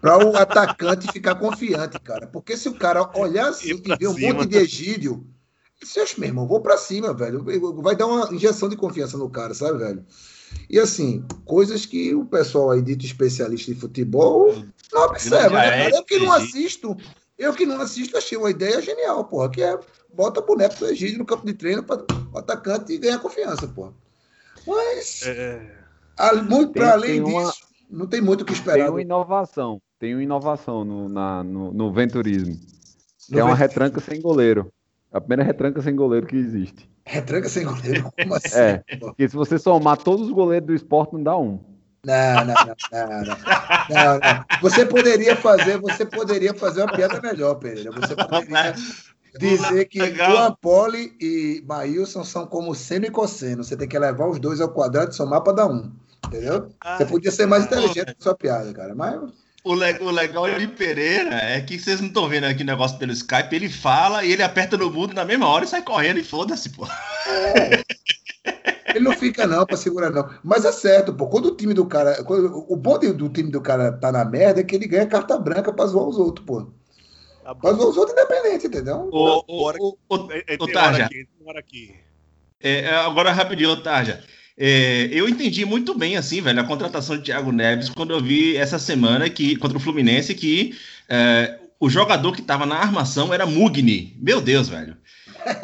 [0.00, 2.26] para o atacante ficar confiante, cara.
[2.26, 5.26] Porque se o cara olhar assim pra e ver um monte de Egídio,
[5.84, 7.44] Seus, meu irmão, vou pra cima, velho.
[7.82, 10.04] Vai dar uma injeção de confiança no cara, sabe, velho?
[10.70, 14.54] E assim, coisas que o pessoal aí dito especialista em futebol
[14.92, 15.90] não observa, né, cara?
[15.96, 16.96] Eu que não assisto,
[17.36, 19.76] eu que não assisto, achei uma ideia genial, porra, que é
[20.14, 23.92] bota boneco do Egídio no campo de treino para o atacante e ganhar confiança, porra.
[24.64, 25.68] Mas, É,
[26.16, 28.90] a- muito para além uma- disso, não tem muito o que Tem esperar.
[28.90, 29.80] uma inovação.
[29.98, 32.54] Tem uma inovação no, na- no, no venturismo.
[33.26, 34.72] Que No é uma ven- retranca sem goleiro.
[35.12, 36.90] A primeira retranca sem goleiro que existe.
[37.04, 38.56] Retranca sem goleiro, como assim?
[38.58, 38.82] É.
[38.98, 41.60] Porque se você somar todos os goleiros do esporte, não dá um.
[42.04, 43.24] Não, não, não, não, não.
[43.90, 44.44] Não, não.
[44.60, 47.92] Você poderia fazer, você poderia fazer uma piada melhor, Pereira.
[47.92, 48.74] Você poderia
[49.38, 50.12] dizer que.
[50.14, 53.62] Juan Poli e Maílson são como seno e cosseno.
[53.62, 55.92] Você tem que levar os dois ao quadrado e somar para dar um.
[56.26, 56.72] Entendeu?
[56.96, 58.94] Você podia ser mais inteligente com sua piada, cara.
[58.94, 59.20] Mas
[59.64, 62.98] O, le- o legal de Pereira é que vocês não estão vendo aqui o negócio
[62.98, 63.54] pelo Skype.
[63.54, 66.70] Ele fala e ele aperta no mudo na mesma hora e sai correndo e foda-se,
[66.70, 66.86] pô.
[68.94, 70.28] ele não fica, não, para segurar, não.
[70.42, 71.26] Mas é certo, pô.
[71.28, 72.22] Quando o time do cara.
[72.24, 75.06] quando- o bom de- do time do cara tá na merda é que ele ganha
[75.06, 76.62] carta branca para zoar os outros, pô.
[77.44, 77.54] tá.
[77.54, 79.10] Pra zoar os outros independente, entendeu?
[80.30, 81.08] É, é, Ô, Tarja.
[82.60, 84.22] É, é, agora, rapidinho, Tarja.
[84.56, 88.56] É, eu entendi muito bem, assim, velho, a contratação de Thiago Neves quando eu vi
[88.56, 90.76] essa semana que, contra o Fluminense que
[91.08, 94.16] é, o jogador que tava na armação era Mugni.
[94.20, 94.96] Meu Deus, velho.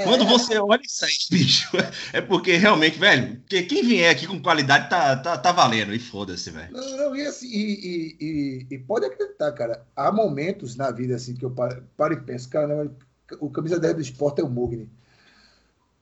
[0.03, 1.68] Quando você olha isso aí, bicho,
[2.12, 5.95] é porque realmente, velho, quem vier aqui com qualidade tá, tá, tá valendo.
[5.95, 6.72] E foda-se, velho.
[6.72, 9.86] Não, não, e, assim, e, e- e- pode acreditar, cara.
[9.95, 12.91] Há momentos na vida assim que eu paro, paro e penso, cara,
[13.39, 14.89] o camisa 10 do esporte é o Mugni.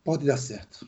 [0.02, 0.86] Pode dar certo.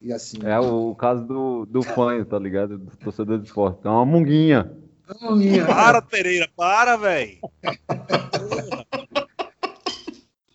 [0.00, 0.38] E assim.
[0.44, 2.78] É o, caso do, do fã, tá ligado?
[2.78, 3.80] Do torcedor de esporte.
[3.84, 4.72] É uma munguinha.
[5.20, 7.38] Não, minha- Para, Pereira, para, velho.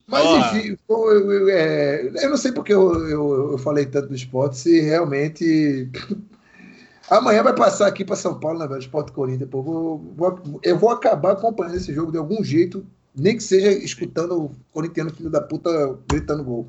[0.05, 4.09] Mas enfim, pô, eu, eu, é, eu não sei porque eu, eu, eu falei tanto
[4.09, 5.89] do esporte, se realmente.
[7.09, 8.79] Amanhã vai passar aqui para São Paulo, né, velho?
[8.79, 9.49] Esporte Corinthians.
[9.49, 12.85] Pô, vou, vou- eu vou acabar acompanhando esse jogo de algum jeito,
[13.15, 16.67] nem que seja escutando o corintiano filho da puta gritando gol.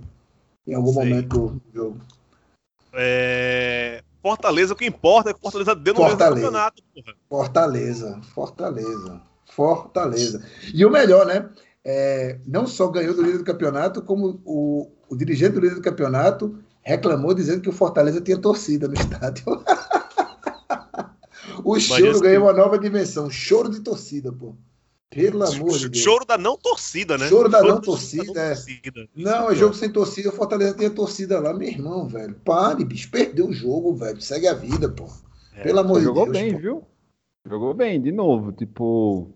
[0.66, 1.04] Em algum Sei.
[1.04, 1.98] momento do jogo.
[2.96, 6.34] É, Fortaleza, o que importa é que Fortaleza deu no Fortaleza.
[6.34, 7.14] campeonato, porra.
[7.28, 10.46] Fortaleza, Fortaleza, Fortaleza.
[10.72, 11.48] E o melhor, né?
[11.84, 15.82] É, não só ganhou do líder do campeonato, como o, o dirigente do líder do
[15.82, 19.44] campeonato reclamou dizendo que o Fortaleza tinha torcida no estádio.
[21.62, 24.54] o choro ganhou uma nova dimensão, choro de torcida, pô.
[25.10, 26.02] Pelo amor de Deus.
[26.02, 27.28] Choro da não torcida, né?
[27.28, 28.48] Choro da não da torcida, é.
[28.48, 29.08] torcida.
[29.14, 32.34] Não, é jogo sem torcida, o Fortaleza tinha torcida lá, meu irmão, velho.
[32.44, 34.20] Pare, bicho, perdeu o jogo, velho.
[34.20, 35.06] Segue a vida, pô.
[35.54, 35.62] É.
[35.62, 36.36] Pelo amor de Jogou Deus.
[36.36, 36.58] bem, pô.
[36.58, 36.82] viu?
[37.46, 38.50] Jogou bem, de novo.
[38.52, 39.30] Tipo,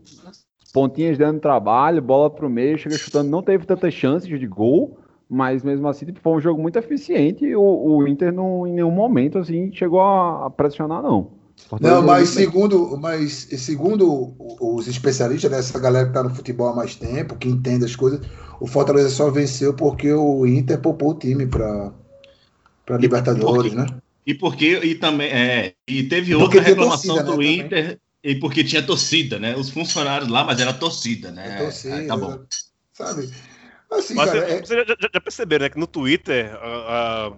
[0.73, 3.31] pontinhas dando trabalho, bola pro meio, chega chutando.
[3.31, 4.99] Não teve tantas chances de gol,
[5.29, 7.45] mas mesmo assim tipo, foi um jogo muito eficiente.
[7.45, 11.38] E o, o Inter não, em nenhum momento assim, chegou a, a pressionar, não.
[11.67, 16.35] Fortaleza Não, jogou mas segundo, mas segundo os especialistas, né, essa galera que tá no
[16.35, 18.21] futebol há mais tempo, que entende as coisas,
[18.61, 21.93] o Fortaleza só venceu porque o Inter poupou o time para
[22.85, 23.87] para Libertadores, né?
[24.27, 27.61] E porque e também é, e teve Porque outra reclamação torcida, né, do também.
[27.61, 29.57] Inter e porque tinha torcida, né?
[29.57, 31.49] Os funcionários lá, mas era torcida, né?
[31.49, 32.39] É, torcida, É, tá bom.
[32.93, 33.31] Sabe?
[33.91, 35.71] Assim, Mas cara, você- é- vocês já, já- já perceberam, né?
[35.71, 37.33] Que no Twitter, a, a,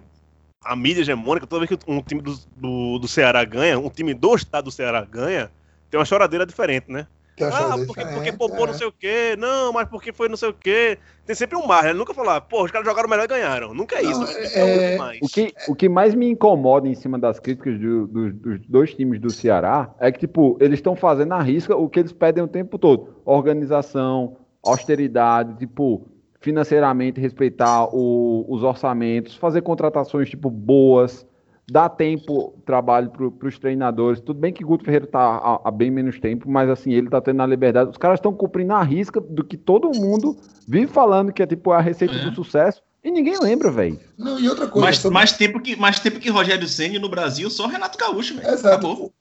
[0.63, 4.13] a mídia hegemônica, toda vez que um time do, do, do Ceará ganha, um time
[4.13, 5.51] do estado do Ceará ganha,
[5.89, 7.07] tem uma choradeira diferente, né?
[7.35, 8.67] tem uma Ah, choradeira porque, diferente, porque poupou é.
[8.67, 10.99] não sei o quê, não, mas porque foi não sei o quê.
[11.25, 11.93] Tem sempre um mar, né?
[11.93, 13.73] Nunca falar, pô, os caras jogaram melhor e ganharam.
[13.73, 14.19] Nunca é isso.
[14.19, 15.19] Não, sempre é- um é- demais.
[15.21, 18.93] O que, o que mais me incomoda em cima das críticas do- do- dos dois
[18.93, 22.43] times do Ceará é que, tipo, eles estão fazendo a risca o que eles pedem
[22.43, 23.15] o tempo todo.
[23.25, 26.07] Organização, austeridade, tipo,
[26.41, 31.25] financeiramente respeitar o- os orçamentos, fazer contratações, tipo, boas,
[31.71, 34.19] dar tempo, trabalho para os treinadores.
[34.19, 37.21] Tudo bem que Guto Ferreira tá há, há bem menos tempo, mas, assim, ele tá
[37.21, 37.91] tendo a liberdade.
[37.91, 40.35] Os caras estão cumprindo a risca do que todo mundo
[40.67, 42.25] vive falando que é, tipo, a receita É.
[42.29, 42.81] do sucesso.
[43.03, 43.97] E ninguém lembra, velho.
[44.17, 47.09] Não, e outra coisa, Mais, sobre- mais, tempo que, mais tempo que Rogério Ceni no
[47.09, 48.47] Brasil, só Renato Gaúcho, velho.
[48.49, 48.67] Exato.
[48.87, 49.11] Acabou.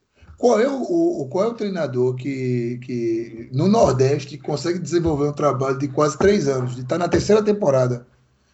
[0.41, 5.35] Qual é o, o- qual é o treinador que, que no Nordeste consegue desenvolver um
[5.35, 8.07] trabalho de quase três anos, de estar na terceira temporada,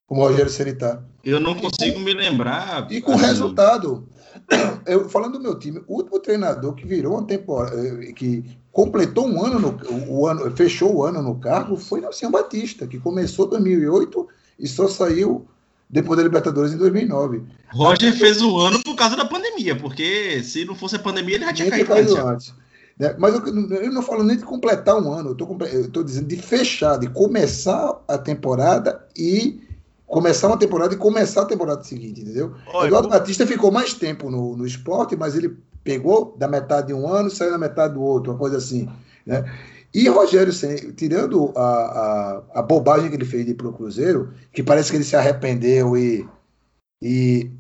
[0.05, 1.01] como o Rogério Ceni tá?
[1.25, 2.89] Eu não consigo me lembrar.
[2.91, 4.05] E com assim, resultado.
[4.85, 9.27] Eu, falando do meu time, o último treinador que virou uma temporada, eh, que completou
[9.29, 9.79] um ano, no,
[10.09, 14.29] o ano, fechou o ano no cargo, foi Nelson Batista, que começou em 2008
[14.59, 15.47] e só saiu
[15.89, 17.43] depois da Libertadores em 2009.
[17.73, 19.46] Roger fez um ano por causa da pandemia,
[19.81, 22.51] porque se não fosse a pandemia, ele já tinha caído caído antes.
[22.51, 22.55] antes.
[22.99, 23.15] né?
[23.19, 25.37] Mas eu, eu não falo nem de completar um ano,
[25.73, 29.61] eu tô dizendo de fechar, de começar a temporada e
[30.07, 32.55] começar uma temporada e começar a temporada seguinte, entendeu?
[32.69, 36.89] Olha, Eduardo o- Batista ficou mais tempo no, no esporte, mas ele pegou da metade
[36.89, 38.89] de um ano e saiu da metade do outro, uma coisa assim.
[39.25, 39.45] Né?
[39.95, 40.53] E Rogério,
[40.95, 44.97] tirando a, a, a bobagem que ele fez de ir pro Cruzeiro, que parece que
[44.97, 46.29] ele se arrependeu e,
[47.01, 47.51] e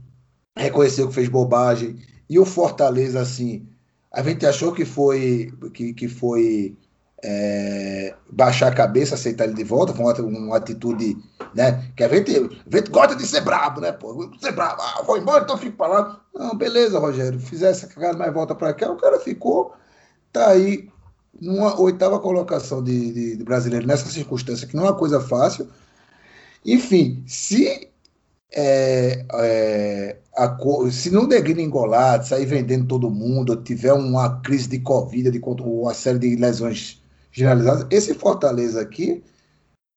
[0.56, 1.96] reconheceu que fez bobagem,
[2.28, 3.66] e o Fortaleza, assim,
[4.12, 6.76] a gente achou que foi que, que foi
[7.22, 11.16] é, baixar a cabeça, aceitar ele de volta, foi uma, uma atitude,
[11.54, 11.90] né?
[11.96, 13.92] Que a gente, a gente gosta de ser brabo, né?
[13.92, 16.20] Pô, ser brabo, ah, vou embora, então fico pra lá.
[16.34, 19.74] Não, beleza, Rogério, fizer essa cagada, mas volta pra cá, o cara ficou,
[20.32, 20.88] tá aí,
[21.40, 25.68] numa oitava colocação de, de, de brasileiro nessa circunstância, que não é uma coisa fácil.
[26.64, 27.88] Enfim, se
[28.52, 30.56] é, é, a
[30.90, 36.18] se não degringolar, sair vendendo todo mundo, tiver uma crise de Covid, de uma série
[36.18, 39.24] de lesões generalizadas, esse Fortaleza aqui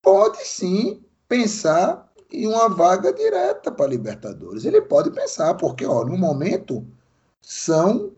[0.02, 4.64] pode sim pensar em uma vaga direta para Libertadores.
[4.64, 6.86] Ele pode pensar, porque ó, no momento
[7.42, 8.12] são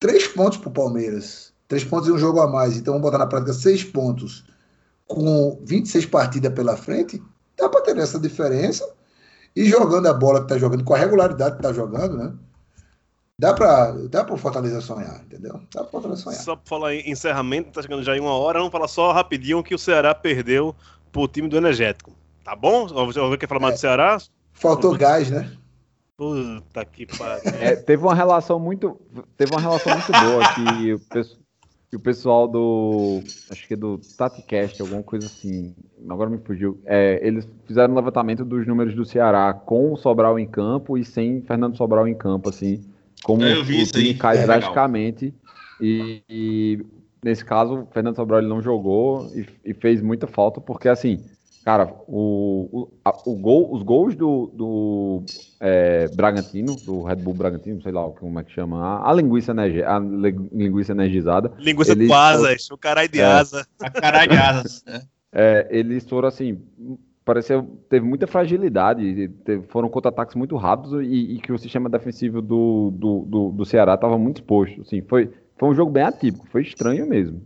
[0.00, 1.52] três pontos para o Palmeiras.
[1.68, 2.76] Três pontos e um jogo a mais.
[2.76, 4.44] Então vamos botar na prática seis pontos
[5.06, 7.22] com 26 partidas pela frente.
[7.56, 8.84] Dá para ter essa diferença
[9.54, 12.32] e jogando a bola que tá jogando, com a regularidade que tá jogando, né?
[13.38, 15.60] Dá para dá o Fortaleza sonhar, entendeu?
[15.72, 16.40] Dá para Fortaleza sonhar.
[16.40, 19.62] Só pra falar em encerramento, tá chegando já em uma hora, vamos falar só rapidinho
[19.62, 20.74] que o Ceará perdeu
[21.10, 22.12] pro time do Energético.
[22.44, 22.86] Tá bom?
[22.94, 24.18] Alguém quer falar mais do Ceará?
[24.52, 25.50] Faltou gás, né?
[26.16, 27.42] Puta que pariu.
[27.60, 29.00] É, teve uma relação muito,
[29.36, 31.00] teve uma relação muito boa que o,
[31.94, 35.72] que o pessoal do, acho que é do TatiCast, alguma coisa assim,
[36.08, 36.80] agora me fugiu.
[36.84, 41.04] É, eles fizeram um levantamento dos números do Ceará com o Sobral em campo e
[41.04, 42.82] sem Fernando Sobral em campo, assim,
[43.22, 45.32] como É, o time cai É, drasticamente.
[45.80, 46.84] E, e
[47.22, 51.20] nesse caso, o Fernando Sobral ele não jogou e, e fez muita falta, porque assim,
[51.64, 55.22] Cara, o, o, a- o gol, os gols do, do
[55.58, 59.52] é, Bragantino, do Red Bull Bragantino, sei lá como é que chama, a, a linguiça,
[59.52, 63.24] energi- a li- linguiça energizada, Linguiça Ele- com asas, o caralho de É.
[63.24, 63.66] asa.
[63.80, 64.84] A caralho de asas.
[64.86, 65.02] né?
[65.32, 66.60] é, eles foram assim,
[67.24, 72.42] pareceu, teve muita fragilidade, teve- foram contra-ataques muito rápidos e, e que o sistema defensivo
[72.42, 76.46] do, do, do, do Ceará estava muito exposto, assim, foi, foi um jogo bem atípico,
[76.50, 77.40] foi estranho mesmo.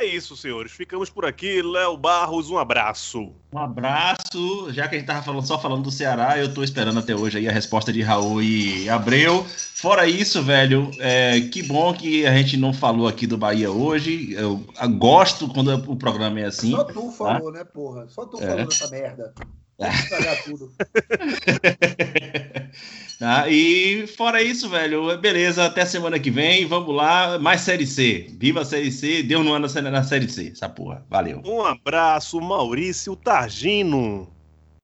[0.00, 0.72] É isso, senhores.
[0.72, 1.62] Ficamos por aqui.
[1.62, 3.32] Léo Barros, um abraço.
[3.52, 4.72] Um abraço.
[4.72, 7.38] Já que a gente tava falando, só falando do Ceará, eu tô esperando até hoje
[7.38, 9.44] aí a resposta de Raul e Abreu.
[9.74, 14.32] Fora isso, velho, é, que bom que a gente não falou aqui do Bahia hoje.
[14.32, 16.72] Eu, eu gosto quando o programa é assim.
[16.72, 18.08] Só tu falou, né, porra?
[18.08, 18.46] Só tu É.
[18.46, 19.32] falou dessa merda.
[19.78, 19.88] Vou
[20.44, 20.72] tudo.
[23.18, 23.48] Tá?
[23.48, 28.26] E fora isso, velho, beleza, até semana que vem, vamos lá, mais Série C.
[28.38, 31.06] Viva a Série C, deu no ano na Série C, essa porra.
[31.08, 31.40] Valeu.
[31.44, 34.28] Um abraço, Maurício Targino.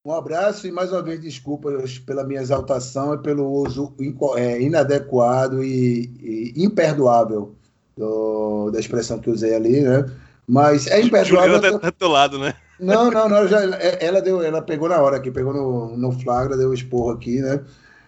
[0.07, 3.95] Um abraço e mais uma vez desculpas pela minha exaltação e pelo uso
[4.37, 7.55] é, inadequado e, e imperdoável
[7.97, 10.11] do- da expressão que usei ali, né?
[10.49, 11.61] Mas é imperdoável.
[11.61, 12.55] Tá do teu lado, né?
[12.81, 13.47] Não, não, não.
[13.49, 17.11] Já, é- ela deu, ela pegou na hora aqui, pegou no, no flagra, deu esporro
[17.11, 17.61] aqui, né?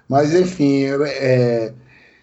[0.08, 1.74] Mas enfim, é,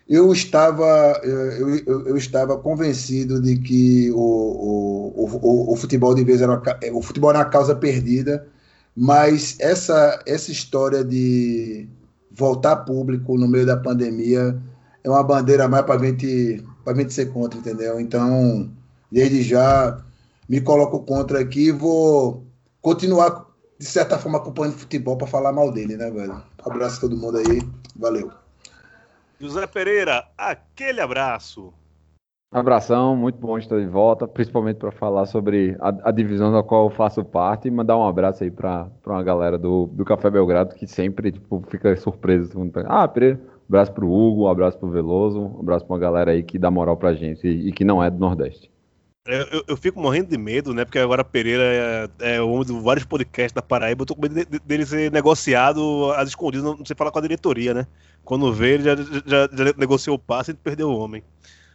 [0.09, 6.23] eu estava, eu, eu, eu estava convencido de que o, o, o, o futebol de
[6.23, 8.47] vez era uma ca- o futebol era uma causa perdida,
[8.95, 11.87] mas essa essa história de
[12.31, 14.57] voltar público no meio da pandemia
[15.03, 16.05] é uma bandeira mais para a
[16.95, 17.99] gente ser contra, entendeu?
[17.99, 18.69] Então,
[19.11, 19.99] desde já
[20.49, 22.47] me coloco contra aqui e vou
[22.81, 23.45] continuar,
[23.77, 26.41] de certa forma, acompanhando futebol para falar mal dele, né, velho?
[26.65, 27.61] Abraço a todo mundo aí.
[27.95, 28.31] Valeu.
[29.39, 31.71] José Pereira, aquele abraço.
[32.51, 36.85] Abração, muito bom estar de volta, principalmente para falar sobre a, a divisão da qual
[36.85, 40.73] eu faço parte e mandar um abraço aí para uma galera do, do Café Belgrado
[40.73, 45.39] que sempre tipo, fica tá- Ah, Pereira, um abraço pro Hugo, um abraço pro Veloso,
[45.39, 48.03] um abraço pra uma galera aí que dá moral pra gente e, e que não
[48.03, 48.71] é do Nordeste.
[49.25, 50.85] Eu, eu- eu fico morrendo de medo, né?
[50.85, 54.01] Porque agora Pereira é, é o homem de vários podcasts da Paraíba.
[54.01, 57.11] Eu tô com medo de- de- dele ser negociado às escondidas, não, não sei falar
[57.11, 57.87] com a diretoria, né?
[58.23, 61.23] Quando vê, ele já, já, já negociou o passe e perdeu o homem.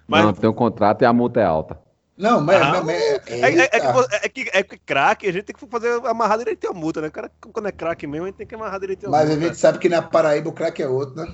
[0.06, 1.78] Mas Não, tem um contrato e a multa é alta.
[2.16, 2.62] Não, mas.
[2.62, 5.66] Ah, mas- é, é- é que, é que é que craque, a gente tem que
[5.66, 7.08] fazer amarrar direitinho a multa, né?
[7.08, 9.32] O cara, quando é craque mesmo, a gente tem que amarrar direitinho a Mas a
[9.32, 9.46] multa.
[9.48, 11.26] gente sabe que na Paraíba o craque é outro, né?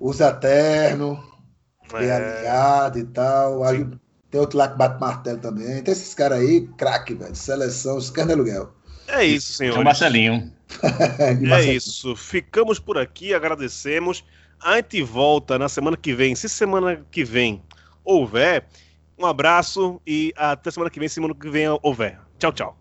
[0.00, 1.22] Usa terno,
[1.94, 2.12] é É.
[2.12, 3.64] alinhado e tal.
[3.64, 3.86] Aí
[4.30, 5.82] tem outro lá que bate martelo também.
[5.82, 7.34] Tem esses caras aí, craque, velho.
[7.34, 8.72] Seleção, os caras de aluguel.
[9.06, 9.84] É isso, É o senhor.
[9.84, 10.52] Marcelinho.
[11.50, 12.14] É isso.
[12.14, 14.22] Ficamos por aqui, agradecemos.
[14.60, 16.34] A gente volta na semana que vem.
[16.34, 17.62] Se semana que vem
[18.04, 18.66] houver,
[19.18, 22.20] um abraço e até semana que vem, se semana que vem houver.
[22.38, 22.78] Tchau, tchau.